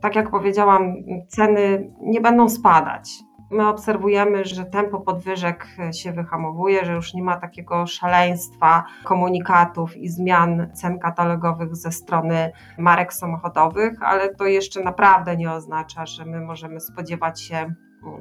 [0.01, 0.93] tak jak powiedziałam,
[1.27, 3.09] ceny nie będą spadać.
[3.51, 10.09] My obserwujemy, że tempo podwyżek się wyhamowuje, że już nie ma takiego szaleństwa komunikatów i
[10.09, 16.41] zmian cen katalogowych ze strony marek samochodowych, ale to jeszcze naprawdę nie oznacza, że my
[16.41, 17.73] możemy spodziewać się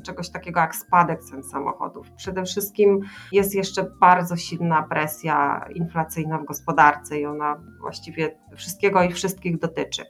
[0.02, 2.10] czegoś takiego jak spadek cen samochodów.
[2.10, 3.00] Przede wszystkim
[3.32, 10.04] jest jeszcze bardzo silna presja inflacyjna w gospodarce i ona właściwie wszystkiego i wszystkich dotyczy.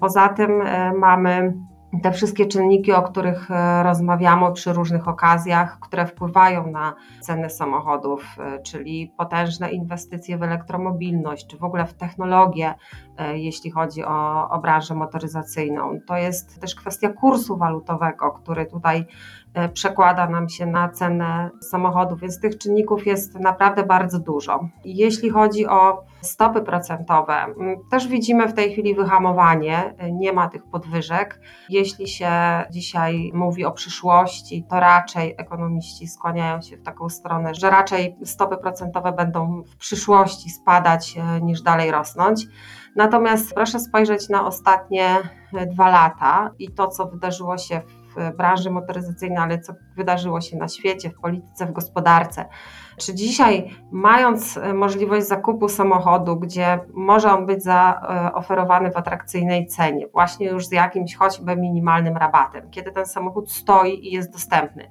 [0.00, 1.54] Poza tym e, mamy
[2.02, 8.24] te wszystkie czynniki, o których e, rozmawiamy przy różnych okazjach, które wpływają na ceny samochodów,
[8.38, 12.74] e, czyli potężne inwestycje w elektromobilność, czy w ogóle w technologię,
[13.34, 15.98] jeśli chodzi o, o branżę motoryzacyjną.
[16.06, 19.06] To jest też kwestia kursu walutowego, który tutaj
[19.72, 24.60] przekłada nam się na cenę samochodów, więc tych czynników jest naprawdę bardzo dużo.
[24.84, 27.34] Jeśli chodzi o stopy procentowe,
[27.90, 31.40] też widzimy w tej chwili wyhamowanie, nie ma tych podwyżek.
[31.68, 32.30] Jeśli się
[32.70, 38.56] dzisiaj mówi o przyszłości, to raczej ekonomiści skłaniają się w taką stronę, że raczej stopy
[38.56, 42.46] procentowe będą w przyszłości spadać e, niż dalej rosnąć.
[42.96, 45.16] Natomiast proszę spojrzeć na ostatnie
[45.54, 47.99] e, dwa lata i to, co wydarzyło się w
[48.36, 52.44] branży motoryzacyjnej, ale co wydarzyło się na świecie, w polityce, w gospodarce.
[52.96, 60.06] Czy dzisiaj, mając e, możliwość zakupu samochodu, gdzie może on być zaoferowany w atrakcyjnej cenie,
[60.08, 64.90] właśnie już z jakimś choćby minimalnym rabatem, kiedy ten samochód stoi i jest dostępny,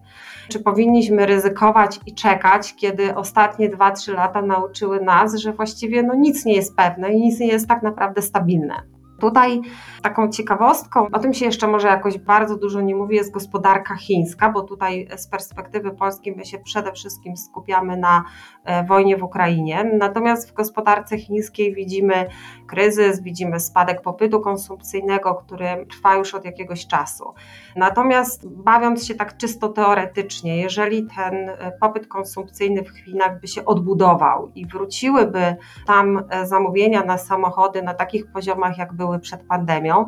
[0.50, 6.46] czy powinniśmy ryzykować i czekać, kiedy ostatnie 2-3 lata nauczyły nas, że właściwie no nic
[6.46, 8.99] nie jest pewne i nic nie jest tak naprawdę stabilne?
[9.20, 9.62] Tutaj
[10.02, 14.50] taką ciekawostką, o tym się jeszcze może jakoś bardzo dużo nie mówi, jest gospodarka chińska,
[14.50, 18.24] bo tutaj z perspektywy polskiej my się przede wszystkim skupiamy na
[18.64, 19.92] e, wojnie w Ukrainie.
[20.00, 22.26] Natomiast w gospodarce chińskiej widzimy
[22.68, 27.34] kryzys, widzimy spadek popytu konsumpcyjnego, który trwa już od jakiegoś czasu.
[27.76, 33.66] Natomiast bawiąc się tak czysto teoretycznie, jeżeli ten e, popyt konsumpcyjny w Chinach by się
[33.66, 35.56] odbudował i wróciłyby
[35.86, 40.06] tam e, zamówienia na samochody na takich poziomach, jak były były przed pandemią,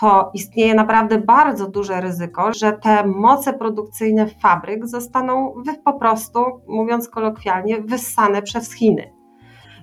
[0.00, 7.08] to istnieje naprawdę bardzo duże ryzyko, że te moce produkcyjne fabryk zostaną po prostu, mówiąc
[7.08, 9.12] kolokwialnie, wyssane przez Chiny.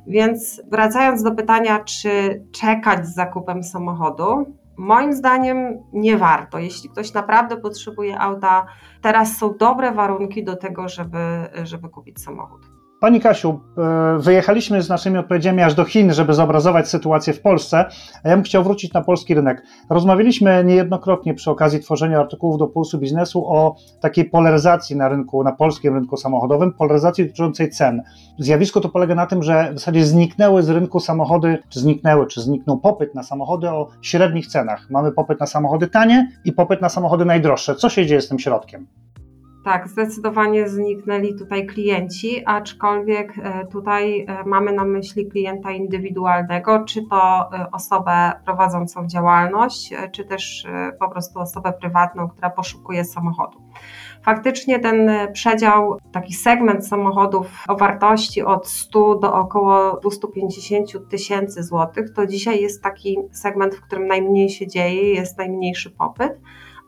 [0.07, 4.45] Więc wracając do pytania, czy czekać z zakupem samochodu,
[4.77, 6.59] moim zdaniem nie warto.
[6.59, 8.65] Jeśli ktoś naprawdę potrzebuje auta,
[9.01, 11.19] teraz są dobre warunki do tego, żeby,
[11.63, 12.78] żeby kupić samochód.
[12.99, 17.85] Pani Kasiu, e, wyjechaliśmy z naszymi odpowiedziami aż do Chin, żeby zobrazować sytuację w Polsce,
[18.23, 19.63] a ja bym chciał wrócić na polski rynek.
[19.89, 25.51] Rozmawialiśmy niejednokrotnie przy okazji tworzenia artykułów do Pulsu Biznesu o takiej polaryzacji na rynku, na
[25.51, 28.03] polskim rynku samochodowym, polaryzacji dotyczącej cen.
[28.39, 32.41] Zjawisko to polega na tym, że w zasadzie zniknęły z rynku samochody, czy zniknęły, czy
[32.41, 34.87] zniknął popyt na samochody o średnich cenach.
[34.89, 37.75] Mamy popyt na samochody tanie i popyt na samochody najdroższe.
[37.75, 38.87] Co się dzieje z tym środkiem?
[39.69, 47.01] Tak, zdecydowanie zniknęli tutaj klienci, aczkolwiek e, tutaj e, mamy na myśli klienta indywidualnego, czy
[47.09, 50.67] to e, osobę prowadzącą działalność, czy też
[50.99, 53.61] po prostu osobę prywatną, która poszukuje samochodu.
[54.23, 62.13] Faktycznie ten przedział, taki segment samochodów o wartości od 100 do około 250 tysięcy złotych,
[62.13, 66.39] to dzisiaj jest taki segment, w którym najmniej się dzieje, jest najmniejszy popyt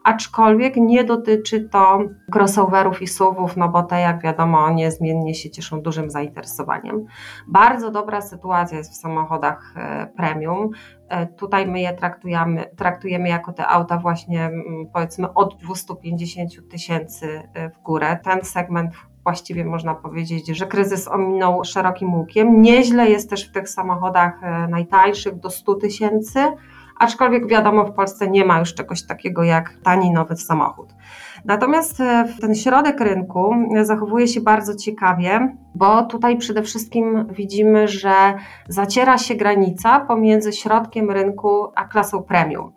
[0.03, 1.99] aczkolwiek nie dotyczy to
[2.35, 7.05] crossoverów i SUVów, no bo te jak wiadomo niezmiennie się cieszą dużym zainteresowaniem.
[7.47, 10.69] Bardzo dobra sytuacja jest w samochodach e, premium.
[11.09, 14.51] E, tutaj my je traktujemy, traktujemy jako te auta właśnie
[14.93, 18.19] powiedzmy od 250 tysięcy e, w górę.
[18.23, 22.61] Ten segment właściwie można powiedzieć, że kryzys ominął szerokim łukiem.
[22.61, 24.33] Nieźle jest też w tych samochodach
[24.69, 26.39] najtańszych do 100 tysięcy
[27.01, 30.93] aczkolwiek wiadomo, w Polsce nie ma już czegoś takiego jak tani nowy samochód.
[31.45, 38.13] Natomiast e, ten środek rynku zachowuje się bardzo ciekawie, bo tutaj przede wszystkim widzimy, że
[38.67, 42.71] zaciera się granica pomiędzy środkiem rynku a klasą premium.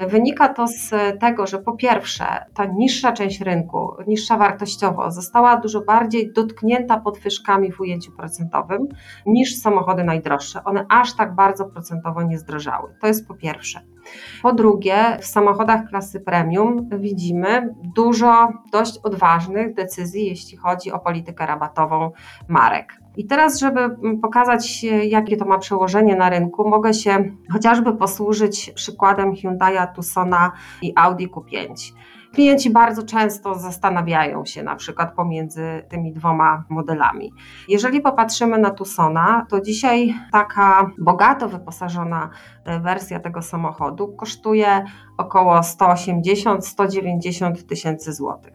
[0.00, 2.24] Wynika to z tego, że po pierwsze
[2.54, 8.88] ta niższa część rynku, niższa wartościowo, została dużo bardziej dotknięta podwyżkami w ujęciu procentowym
[9.26, 10.64] niż samochody najdroższe.
[10.64, 12.94] One aż tak bardzo procentowo nie zdrożały.
[13.00, 13.95] To jest po pierwsze.
[14.42, 21.46] Po drugie, w samochodach klasy premium widzimy dużo dość odważnych decyzji, jeśli chodzi o politykę
[21.46, 22.10] rabatową
[22.48, 22.92] marek.
[23.16, 29.32] I teraz, żeby pokazać, jakie to ma przełożenie na rynku, mogę się chociażby posłużyć przykładem
[29.32, 31.92] Hyundai'a Tucsona i Audi Q5.
[32.36, 37.32] Klienci bardzo często zastanawiają się na przykład pomiędzy tymi dwoma modelami.
[37.68, 42.30] Jeżeli popatrzymy na Tucsona, to dzisiaj taka bogato wyposażona
[42.64, 44.84] e, wersja tego samochodu kosztuje
[45.18, 48.52] około 180-190 tysięcy złotych.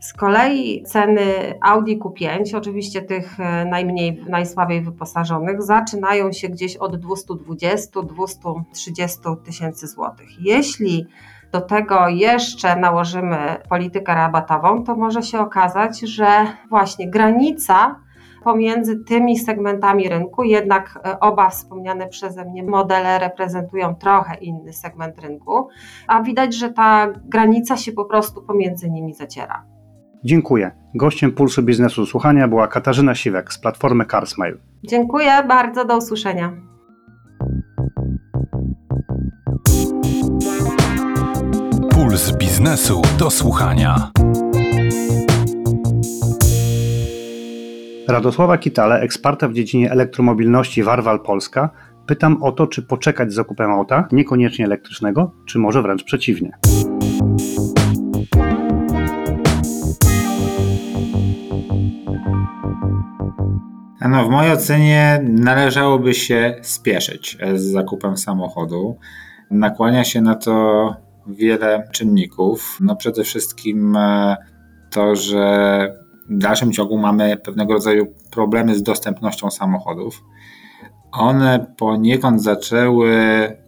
[0.00, 6.96] Z kolei ceny Audi Q5, oczywiście tych e, najmniej, najsłabiej wyposażonych, zaczynają się gdzieś od
[6.96, 10.28] 220-230 tysięcy złotych.
[10.40, 11.06] Jeśli
[11.52, 16.26] do tego jeszcze nałożymy politykę rabatową, to może się okazać, że
[16.70, 18.00] właśnie granica
[18.44, 25.18] pomiędzy tymi segmentami rynku, jednak e, oba wspomniane przeze mnie modele reprezentują trochę inny segment
[25.20, 25.68] rynku,
[26.06, 29.64] a widać, że ta granica się po prostu pomiędzy nimi zaciera.
[30.24, 30.70] Dziękuję.
[30.94, 34.58] Gościem Pulsu Biznesu Słuchania była Katarzyna Siwek z platformy CarsMail.
[34.84, 36.69] Dziękuję bardzo, do usłyszenia.
[42.10, 44.10] Puls Biznesu do słuchania.
[48.08, 51.70] Radosława Kitale, eksperta w dziedzinie elektromobilności Warwal Polska,
[52.06, 56.58] pytam o to, czy poczekać z zakupem auta, niekoniecznie elektrycznego, czy może wręcz przeciwnie.
[64.08, 68.98] No, w mojej ocenie należałoby się spieszyć z zakupem samochodu.
[69.50, 72.78] Nakłania się na to wiele czynników.
[72.80, 74.36] No przede wszystkim e,
[74.90, 75.94] to, że
[76.30, 80.22] w dalszym ciągu mamy pewnego rodzaju problemy z dostępnością samochodów.
[81.12, 83.12] One poniekąd zaczęły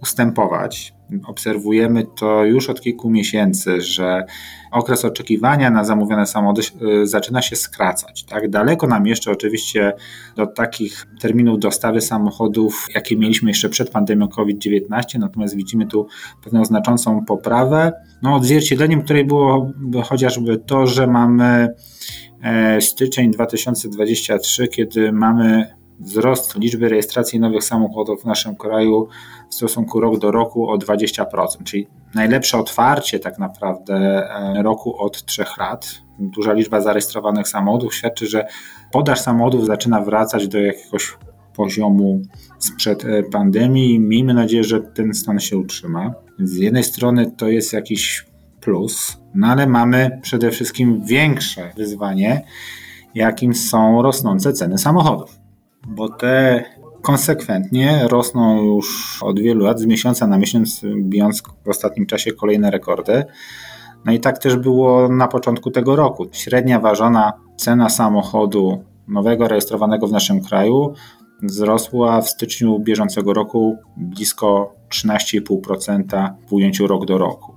[0.02, 0.94] ustępować.
[1.26, 4.24] Obserwujemy to już od kilku miesięcy, że
[4.72, 6.62] okres oczekiwania na zamówione samochody
[7.02, 8.24] y, zaczyna się skracać.
[8.24, 8.50] Tak?
[8.50, 9.92] Daleko nam jeszcze oczywiście
[10.36, 16.06] do takich terminów dostawy samochodów, jakie mieliśmy jeszcze przed pandemią COVID-19, natomiast widzimy tu
[16.44, 17.92] pewną znaczącą poprawę.
[18.22, 19.72] No, odzwierciedleniem której było
[20.04, 21.68] chociażby to, że mamy
[22.42, 29.08] e, styczeń 2023, kiedy mamy wzrost liczby rejestracji nowych samochodów w naszym kraju
[29.50, 31.24] w stosunku rok do roku o 20%,
[31.64, 36.02] czyli najlepsze otwarcie tak naprawdę e, roku od trzech lat.
[36.18, 38.46] Duża liczba zarejestrowanych samochodów świadczy, że
[38.92, 41.16] podaż samochodów zaczyna wracać do jakiegoś
[41.54, 42.22] poziomu
[42.58, 44.00] sprzed e, pandemii.
[44.00, 46.14] Miejmy nadzieję, że ten stan się utrzyma.
[46.38, 48.26] Z jednej strony to jest jakiś
[48.60, 52.44] plus, no ale mamy przede wszystkim większe wyzwanie,
[53.14, 55.41] jakim są rosnące ceny samochodów
[55.86, 56.64] bo te
[57.02, 62.70] konsekwentnie rosną już od wielu lat, z miesiąca na miesiąc, bijąc w ostatnim czasie kolejne
[62.70, 63.24] rekordy.
[64.04, 66.26] No i tak też było na początku tego roku.
[66.32, 70.94] Średnia ważona cena samochodu nowego rejestrowanego w naszym kraju
[71.42, 77.51] wzrosła w styczniu bieżącego roku blisko 13,5% w ujęciu rok do roku.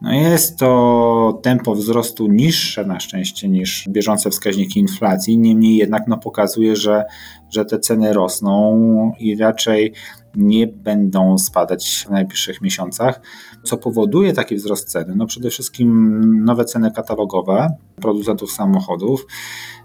[0.00, 6.18] No jest to tempo wzrostu niższe na szczęście niż bieżące wskaźniki inflacji, niemniej jednak no,
[6.18, 7.04] pokazuje, że,
[7.50, 9.92] że te ceny rosną i raczej
[10.36, 13.20] nie będą spadać w najbliższych miesiącach.
[13.64, 15.14] Co powoduje taki wzrost ceny?
[15.16, 19.26] No przede wszystkim nowe ceny katalogowe producentów samochodów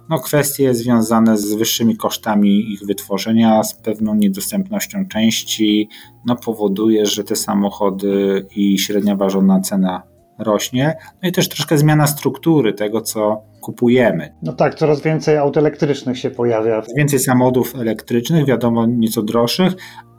[0.09, 5.89] no, kwestie związane z wyższymi kosztami ich wytworzenia, z pewną niedostępnością części,
[6.25, 10.97] no, powoduje, że te samochody i średnia ważona cena rośnie.
[11.23, 14.33] No i też troszkę zmiana struktury tego, co kupujemy.
[14.41, 16.81] No tak, coraz więcej aut elektrycznych się pojawia.
[16.97, 19.73] Więcej samochodów elektrycznych, wiadomo, nieco droższych,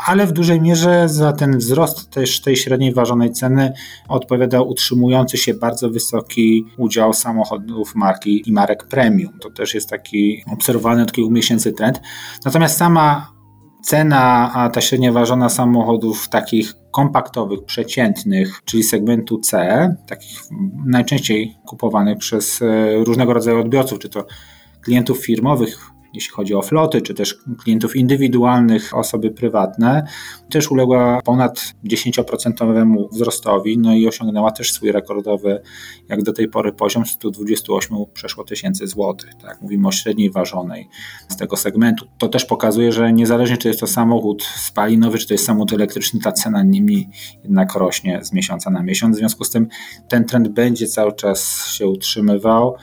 [0.07, 3.72] ale w dużej mierze za ten wzrost też tej średniej ważonej ceny
[4.09, 9.38] odpowiada utrzymujący się bardzo wysoki udział samochodów marki i marek premium.
[9.40, 12.00] To też jest taki obserwowany od kilku miesięcy trend.
[12.44, 13.36] Natomiast sama
[13.82, 20.40] cena, a ta średnia ważona samochodów takich kompaktowych, przeciętnych, czyli segmentu C, takich
[20.86, 24.26] najczęściej kupowanych przez e, różnego rodzaju odbiorców, czy to
[24.80, 30.07] klientów firmowych, jeśli chodzi o floty, czy też klientów indywidualnych, osoby prywatne,
[30.50, 35.62] też uległa ponad 10% wzrostowi, no i osiągnęła też swój rekordowy,
[36.09, 39.35] jak do tej pory, poziom 128 przeszło tysięcy złotych.
[39.35, 39.61] Tak?
[39.62, 40.88] Mówimy o średniej ważonej
[41.29, 42.07] z tego segmentu.
[42.18, 46.20] To też pokazuje, że niezależnie czy jest to samochód spalinowy, czy to jest samochód elektryczny,
[46.20, 47.09] ta cena nimi
[47.42, 49.16] jednak rośnie z miesiąca na miesiąc.
[49.16, 49.68] W związku z tym
[50.09, 52.76] ten trend będzie cały czas się utrzymywał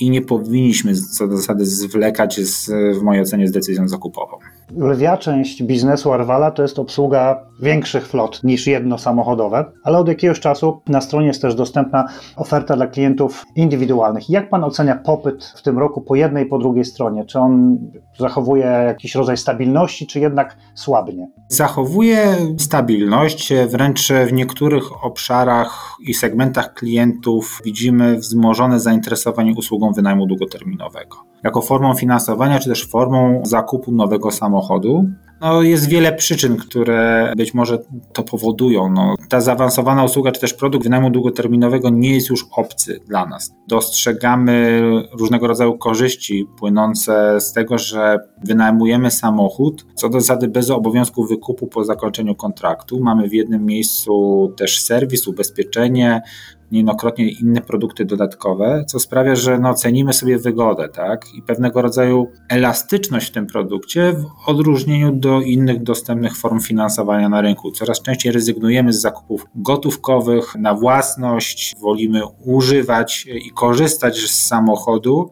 [0.00, 4.38] i nie powinniśmy co do zasady zwlekać z, w mojej ocenie z decyzją zakupową.
[4.76, 10.40] Lwia część biznesu Arwala to jest obsługa większych flot niż jedno samochodowe, ale od jakiegoś
[10.40, 14.30] czasu na stronie jest też dostępna oferta dla klientów indywidualnych.
[14.30, 17.24] Jak pan ocenia popyt w tym roku po jednej i po drugiej stronie?
[17.24, 17.78] Czy on
[18.18, 21.28] zachowuje jakiś rodzaj stabilności, czy jednak słabnie?
[21.48, 31.29] Zachowuje stabilność, wręcz w niektórych obszarach i segmentach klientów widzimy wzmożone zainteresowanie usługą wynajmu długoterminowego
[31.44, 35.04] jako formą finansowania, czy też formą zakupu nowego samochodu.
[35.40, 37.78] No, jest wiele przyczyn, które być może
[38.12, 38.92] to powodują.
[38.92, 43.54] No, ta zaawansowana usługa, czy też produkt wynajmu długoterminowego nie jest już obcy dla nas.
[43.68, 44.82] Dostrzegamy
[45.18, 51.66] różnego rodzaju korzyści płynące z tego, że wynajmujemy samochód, co do zasady bez obowiązku wykupu
[51.66, 53.00] po zakończeniu kontraktu.
[53.00, 56.22] Mamy w jednym miejscu też serwis, ubezpieczenie,
[56.70, 61.34] niejednokrotnie inne produkty dodatkowe, co sprawia, że no, cenimy sobie wygodę tak?
[61.34, 67.40] i pewnego rodzaju elastyczność w tym produkcie w odróżnieniu do innych dostępnych form finansowania na
[67.40, 67.70] rynku.
[67.70, 75.30] Coraz częściej rezygnujemy z zakupów gotówkowych na własność, wolimy używać i korzystać z samochodu,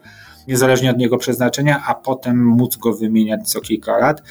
[0.48, 4.22] niezależnie od jego przeznaczenia, a potem móc go wymieniać co kilka lat.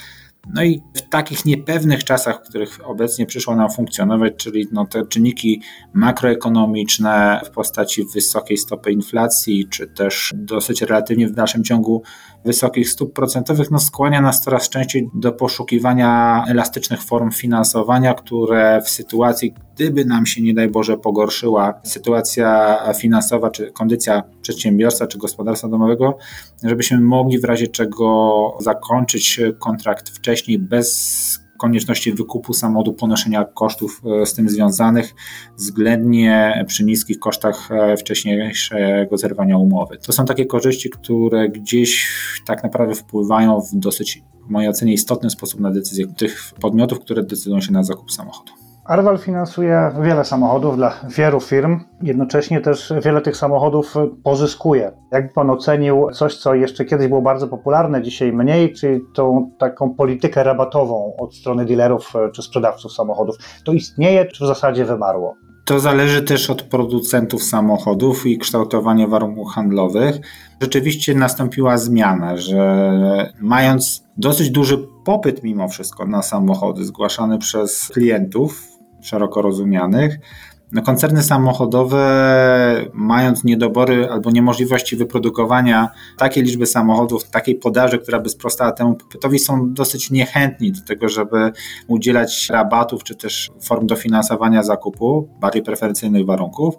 [0.53, 5.05] No i w takich niepewnych czasach, w których obecnie przyszło nam funkcjonować, czyli no te
[5.05, 5.61] czynniki
[5.93, 12.03] makroekonomiczne w postaci wysokiej stopy inflacji, czy też dosyć relatywnie w dalszym ciągu
[12.47, 18.89] wysokich stóp procentowych, no skłania nas coraz częściej do poszukiwania elastycznych form finansowania, które w
[18.89, 25.67] sytuacji, gdyby nam się nie daj Boże pogorszyła sytuacja finansowa, czy kondycja przedsiębiorstwa, czy gospodarstwa
[25.67, 26.17] domowego,
[26.63, 34.25] żebyśmy mogli w razie czego zakończyć kontrakt wcześniej bez konieczności wykupu samochodu, ponoszenia kosztów e,
[34.25, 35.15] z tym związanych,
[35.57, 39.97] względnie przy niskich kosztach e, wcześniejszego zerwania umowy.
[39.97, 42.07] To są takie korzyści, które gdzieś
[42.45, 47.23] tak naprawdę wpływają w dosyć, w mojej ocenie, istotny sposób na decyzje tych podmiotów, które
[47.23, 48.66] decydują się na zakup samochodu.
[48.87, 54.91] Arval finansuje wiele samochodów dla wielu firm, jednocześnie też wiele tych samochodów pozyskuje.
[55.11, 59.95] Jakby Pan ocenił coś, co jeszcze kiedyś było bardzo popularne, dzisiaj mniej, czyli tą taką
[59.95, 63.35] politykę rabatową od strony dealerów czy sprzedawców samochodów?
[63.65, 65.35] To istnieje, czy w zasadzie wymarło?
[65.65, 70.15] To zależy też od producentów samochodów i kształtowania warunków handlowych.
[70.61, 78.76] Rzeczywiście nastąpiła zmiana, że mając dosyć duży popyt mimo wszystko na samochody zgłaszane przez klientów,
[79.07, 80.19] szeroko rozumianych.
[80.71, 88.29] No, koncerny samochodowe, mając niedobory albo niemożliwości wyprodukowania takiej liczby samochodów, takiej podaży, która by
[88.29, 91.51] sprostała temu popytowi, są dosyć niechętni do tego, żeby
[91.87, 96.75] udzielać rabatów czy też form dofinansowania zakupu, bardziej preferencyjnych warunków.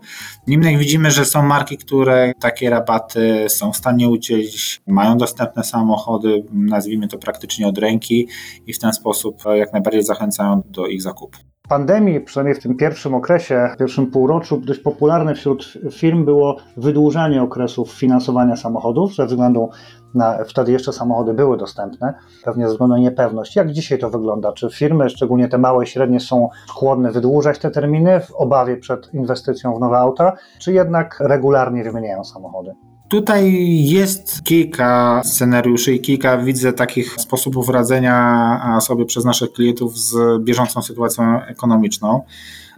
[0.47, 6.45] Niemniej widzimy, że są marki, które takie rabaty są w stanie udzielić, mają dostępne samochody,
[6.53, 8.29] nazwijmy to praktycznie od ręki
[8.66, 13.14] i w ten sposób jak najbardziej zachęcają do ich zakupu pandemii, przynajmniej w tym pierwszym
[13.14, 19.71] okresie, w pierwszym półroczu, dość popularne wśród firm było wydłużanie okresów finansowania samochodów ze względu
[20.14, 22.14] na, wtedy jeszcze samochody były dostępne,
[22.45, 23.57] pewnie ze względu na niepewność.
[23.57, 24.53] Jak dzisiaj to wygląda?
[24.53, 29.14] Czy firmy, szczególnie te małe i średnie, są skłonne wydłużać te terminy w obawie przed
[29.14, 32.75] inwestycją w nowe auta, czy jednak regularnie wymieniają samochody?
[33.09, 33.53] Tutaj
[33.85, 40.83] jest kilka scenariuszy i kilka widzę takich sposobów radzenia sobie przez naszych klientów z bieżącą
[40.83, 42.23] sytuacją ekonomiczną.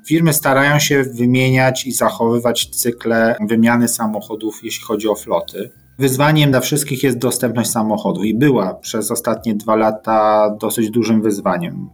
[0.07, 5.70] Firmy starają się wymieniać i zachowywać cykle wymiany samochodów, jeśli chodzi o floty.
[5.99, 11.91] Wyzwaniem dla wszystkich jest dostępność samochodu i była przez ostatnie dwa lata dosyć dużym wyzwaniem.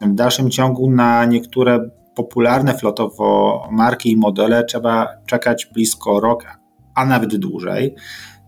[0.00, 6.63] W dalszym ciągu na niektóre popularne flotowo marki i modele trzeba czekać blisko rok,
[6.94, 7.94] a nawet dłużej.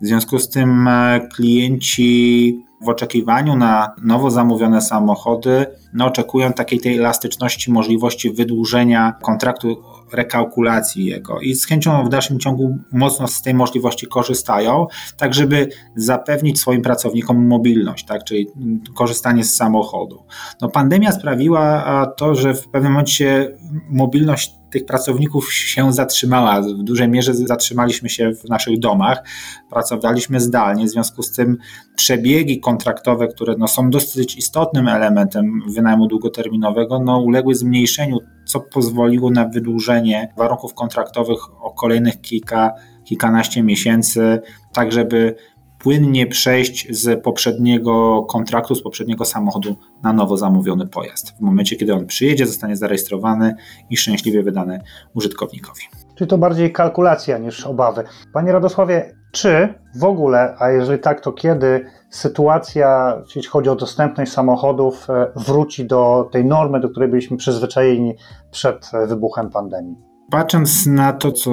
[0.01, 6.81] W związku z tym e, klienci w oczekiwaniu na nowo zamówione samochody no, oczekują takiej
[6.81, 9.83] tej elastyczności, możliwości wydłużenia kontraktu,
[10.13, 14.87] rekalkulacji jego i z chęcią w dalszym ciągu mocno z tej możliwości korzystają,
[15.17, 18.47] tak żeby zapewnić swoim pracownikom mobilność, tak, czyli
[18.95, 20.23] korzystanie z samochodu.
[20.61, 23.57] No, pandemia sprawiła to, że w pewnym momencie
[23.91, 26.63] mobilność tych pracowników się zatrzymała.
[26.63, 29.23] W dużej mierze zatrzymaliśmy się w naszych domach,
[29.71, 31.57] pracowaliśmy zdalnie, w związku z tym
[31.97, 39.31] przebiegi kontraktowe, które no, są dosyć istotnym elementem wynajmu długoterminowego, no, uległy zmniejszeniu, co pozwoliło
[39.31, 42.73] na wydłużenie warunków kontraktowych o kolejnych kilka,
[43.05, 44.41] kilkanaście miesięcy,
[44.73, 45.35] tak żeby
[45.79, 51.39] płynnie przejść z poprzedniego kontraktu, z poprzedniego samochodu na nowo zamówiony pojazd.
[51.39, 53.55] W momencie, kiedy on przyjedzie, zostanie zarejestrowany
[53.91, 54.81] i szczęśliwie wydany
[55.15, 55.83] użytkownikowi.
[56.15, 58.05] Czyli to bardziej kalkulacja niż obawy.
[58.33, 64.33] Panie Radosławie, czy w ogóle, a jeżeli tak, to kiedy sytuacja, jeśli chodzi o dostępność
[64.33, 68.15] samochodów, e, wróci do tej normy, do której byliśmy przyzwyczajeni
[68.51, 69.97] przed wybuchem pandemii?
[70.31, 71.51] Patrząc na to, co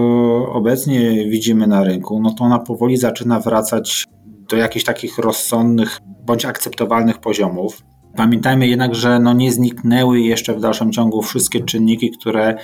[0.53, 4.05] obecnie widzimy na rynku, no to ona powoli zaczyna wracać
[4.49, 7.81] do jakichś takich rozsądnych bądź akceptowalnych poziomów.
[8.15, 12.55] Pamiętajmy jednak, że no nie zniknęły jeszcze w dalszym ciągu wszystkie czynniki, które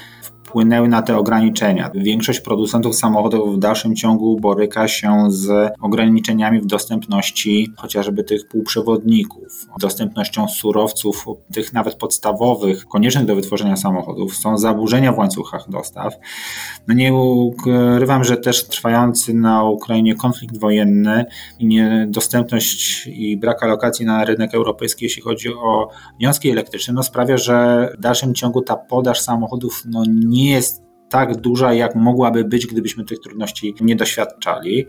[0.49, 1.91] wpłynęły na te ograniczenia.
[1.95, 9.67] Większość producentów samochodów w dalszym ciągu boryka się z ograniczeniami w dostępności chociażby tych półprzewodników,
[9.79, 14.35] dostępnością surowców, tych nawet podstawowych, koniecznych do wytworzenia samochodów.
[14.35, 16.13] Są zaburzenia w łańcuchach dostaw.
[16.87, 21.25] No nie ukrywam, że też trwający na Ukrainie konflikt wojenny
[21.59, 25.89] i niedostępność i brak alokacji na rynek europejski, jeśli chodzi o
[26.19, 31.37] wiązki elektryczne, no sprawia, że w dalszym ciągu ta podaż samochodów no nie jest tak
[31.37, 34.87] duża, jak mogłaby być, gdybyśmy tych trudności nie doświadczali.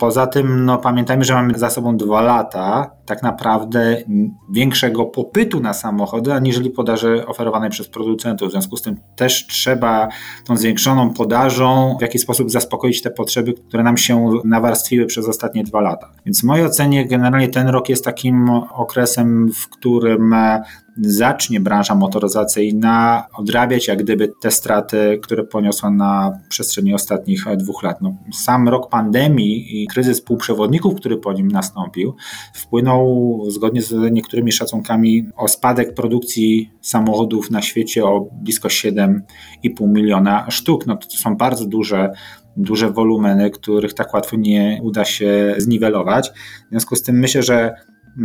[0.00, 3.96] Poza tym, no, pamiętajmy, że mamy za sobą dwa lata tak naprawdę
[4.50, 8.48] większego popytu na samochody, aniżeli podaży oferowanej przez producentów.
[8.48, 10.08] W związku z tym też trzeba
[10.44, 15.64] tą zwiększoną podażą w jakiś sposób zaspokoić te potrzeby, które nam się nawarstwiły przez ostatnie
[15.64, 16.12] dwa lata.
[16.26, 20.34] Więc w mojej ocenie generalnie ten rok jest takim okresem, w którym
[20.96, 28.00] zacznie branża motoryzacyjna odrabiać jak gdyby te straty, które poniosła na przestrzeni ostatnich dwóch lat.
[28.00, 32.14] No, sam rok pandemii i kryzys półprzewodników, który po nim nastąpił,
[32.54, 40.50] wpłynął zgodnie z niektórymi szacunkami o spadek produkcji samochodów na świecie o blisko 7,5 miliona
[40.50, 40.86] sztuk.
[40.86, 42.12] No, to są bardzo duże
[42.56, 46.30] duże wolumeny, których tak łatwo nie uda się zniwelować.
[46.66, 47.74] W związku z tym myślę, że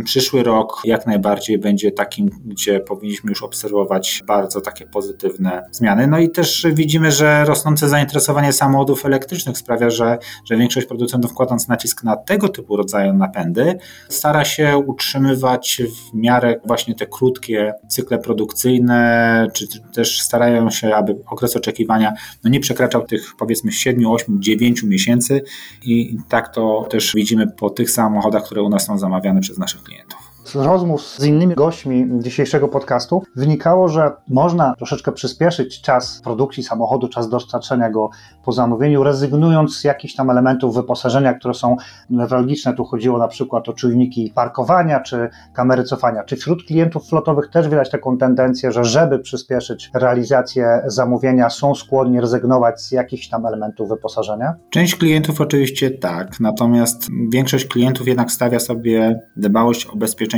[0.04, 6.06] Przyszły rok jak najbardziej będzie takim, gdzie powinniśmy już obserwować bardzo takie pozytywne zmiany.
[6.06, 11.68] No i też widzimy, że rosnące zainteresowanie samochodów elektrycznych sprawia, że, że większość producentów, kładąc
[11.68, 13.78] nacisk na tego typu rodzaju napędy,
[14.08, 21.16] stara się utrzymywać w miarę właśnie te krótkie cykle produkcyjne, czy też starają się, aby
[21.26, 22.12] okres oczekiwania
[22.44, 25.42] no nie przekraczał tych powiedzmy 7, 8, 9 miesięcy
[25.82, 29.82] i tak to też widzimy po tych samochodach, które u nas są zamawiane przez naszych
[29.86, 30.25] klientów.
[30.46, 37.08] Z rozmów z innymi gośćmi dzisiejszego podcastu wynikało, że można troszeczkę przyspieszyć czas produkcji samochodu,
[37.08, 38.10] czas dostarczenia go
[38.44, 41.76] po zamówieniu, rezygnując z jakichś tam elementów wyposażenia, które są
[42.10, 42.74] newralgiczne.
[42.74, 46.24] Tu chodziło na przykład o czujniki parkowania czy kamery cofania.
[46.24, 52.20] Czy wśród klientów flotowych też widać taką tendencję, że żeby przyspieszyć realizację zamówienia, są skłonni
[52.20, 54.54] rezygnować z jakichś tam elementów wyposażenia?
[54.70, 60.35] Część klientów oczywiście tak, natomiast większość klientów jednak stawia sobie dbałość o bezpieczeństwo,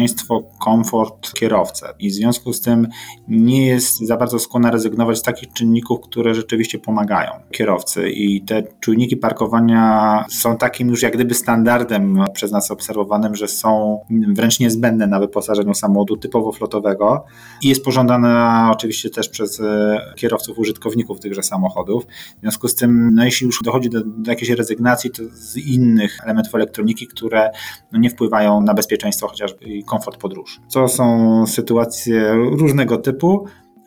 [0.61, 1.87] komfort kierowcy.
[1.99, 2.89] I w związku z tym
[3.29, 8.11] nie jest za bardzo skłonna rezygnować z takich czynników, które rzeczywiście pomagają kierowcy.
[8.11, 14.01] I te czujniki parkowania są takim już jak gdyby standardem przez nas obserwowanym, że są
[14.29, 17.25] wręcz niezbędne na wyposażeniu samochodu typowo flotowego.
[17.63, 22.07] I jest pożądane oczywiście też przez e, kierowców, użytkowników tychże samochodów.
[22.39, 26.19] W związku z tym, no jeśli już dochodzi do, do jakiejś rezygnacji, to z innych
[26.25, 27.51] elementów elektroniki, które
[27.93, 30.61] no nie wpływają na bezpieczeństwo chociażby i komfort podróży.
[30.73, 33.47] To są sytuacje różnego typu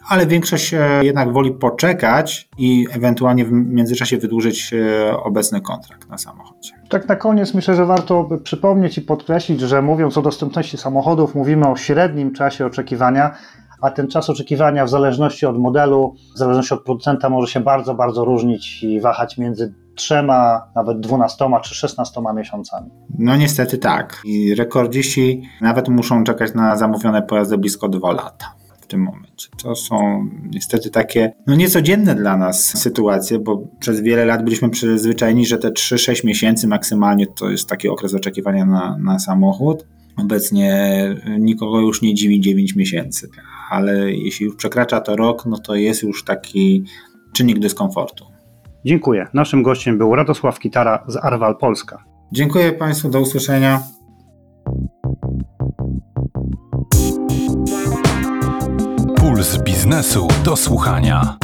[0.10, 6.72] ale większość jednak woli poczekać i ewentualnie w międzyczasie wydłużyć e, obecny kontrakt na samochodzie.
[6.90, 11.68] Tak na koniec myślę, że warto przypomnieć i podkreślić, że mówiąc o dostępności samochodów, mówimy
[11.68, 13.36] o średnim czasie oczekiwania,
[13.82, 17.94] a ten czas oczekiwania w zależności od modelu, w zależności od producenta może się bardzo,
[17.96, 22.90] bardzo różnić i wahać między trzema, nawet dwunastoma czy szesnastoma miesiącami.
[23.20, 24.22] No niestety tak.
[24.26, 29.48] I rekordziści nawet muszą czekać na zamówione pojazdy blisko dwa lata tym momencie.
[29.64, 35.46] To są niestety takie no niecodzienne dla nas sytuacje, bo przez wiele lat byliśmy przyzwyczajeni,
[35.46, 39.86] że te 3-6 miesięcy maksymalnie to jest taki okres oczekiwania na, na samochód.
[40.18, 40.92] Obecnie
[41.40, 43.30] nikogo już nie dziwi 9 miesięcy,
[43.70, 46.84] ale jeśli już przekracza to rok, no to jest już taki
[47.34, 48.26] czynnik dyskomfortu.
[48.86, 49.28] Dziękuję.
[49.34, 52.04] Naszym gościem był Radosław Kitara z Arwal Polska.
[52.32, 53.80] Dziękuję Państwu, do usłyszenia.
[59.16, 61.38] Puls biznesu do słuchania.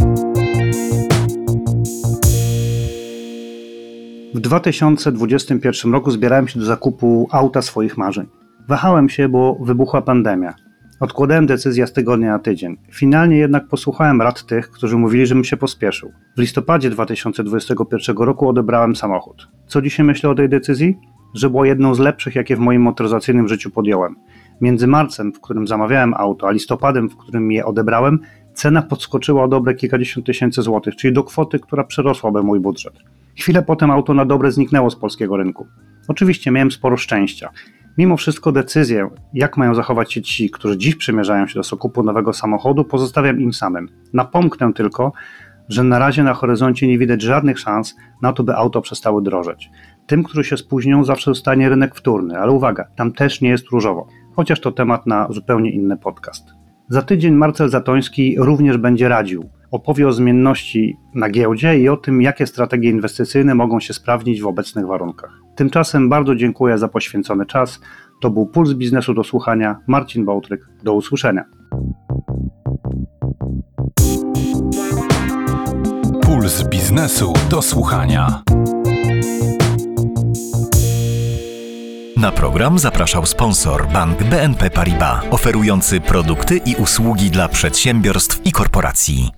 [4.34, 8.26] W 2021 roku zbierałem się do zakupu auta swoich marzeń.
[8.68, 10.67] Wahałem się, bo wybuchła pandemia.
[11.00, 12.78] Odkładałem decyzję z tygodnia na tydzień.
[12.92, 16.12] Finalnie jednak posłuchałem rad tych, którzy mówili, żebym się pospieszył.
[16.38, 19.48] W listopadzie 2021 roku odebrałem samochód.
[19.68, 20.98] Co dzisiaj myślę o tej decyzji?
[21.34, 24.16] Że było jedną z lepszych, jakie w moim motoryzacyjnym życiu podjąłem.
[24.62, 28.20] Między marcem, w którym zamawiałem auto, a listopadem, w którym je odebrałem,
[28.54, 32.94] cena podskoczyła o dobre kilkadziesiąt tysięcy złotych, czyli do kwoty, która przerosłaby mój budżet.
[33.38, 35.68] Chwilę potem auto na dobre zniknęło z polskiego rynku.
[36.08, 37.50] Oczywiście miałem sporo szczęścia.
[37.98, 42.34] Mimo wszystko decyzję, jak mają zachować się ci, którzy dziś przymierzają się do zakupu nowego
[42.34, 43.90] samochodu, pozostawiam im samym.
[44.14, 45.12] Napomknę tylko,
[45.70, 49.70] że na razie na horyzoncie nie widać żadnych szans na to, by auto przestały drożeć.
[50.08, 54.08] Tym, którzy się spóźnią, zawsze zostanie rynek wtórny, ale uwaga, tam też nie jest różowo
[54.38, 56.48] chociaż to temat na zupełnie inny podcast.
[56.90, 62.22] Za tydzień Marcel Zatoński również będzie radził, opowie o zmienności na giełdzie i o tym,
[62.22, 65.32] jakie strategie inwestycyjne mogą się sprawdzić w obecnych warunkach.
[65.56, 67.80] Tymczasem bardzo dziękuję za poświęcony czas.
[68.22, 69.80] To był Puls Biznesu do Słuchania.
[69.88, 70.70] Marcin Bałtryk.
[70.84, 71.46] Do usłyszenia.
[76.22, 78.42] Puls biznesu do słuchania.
[82.18, 89.37] Na program zapraszał sponsor bank BNP Paribas, oferujący produkty i usługi dla przedsiębiorstw i korporacji.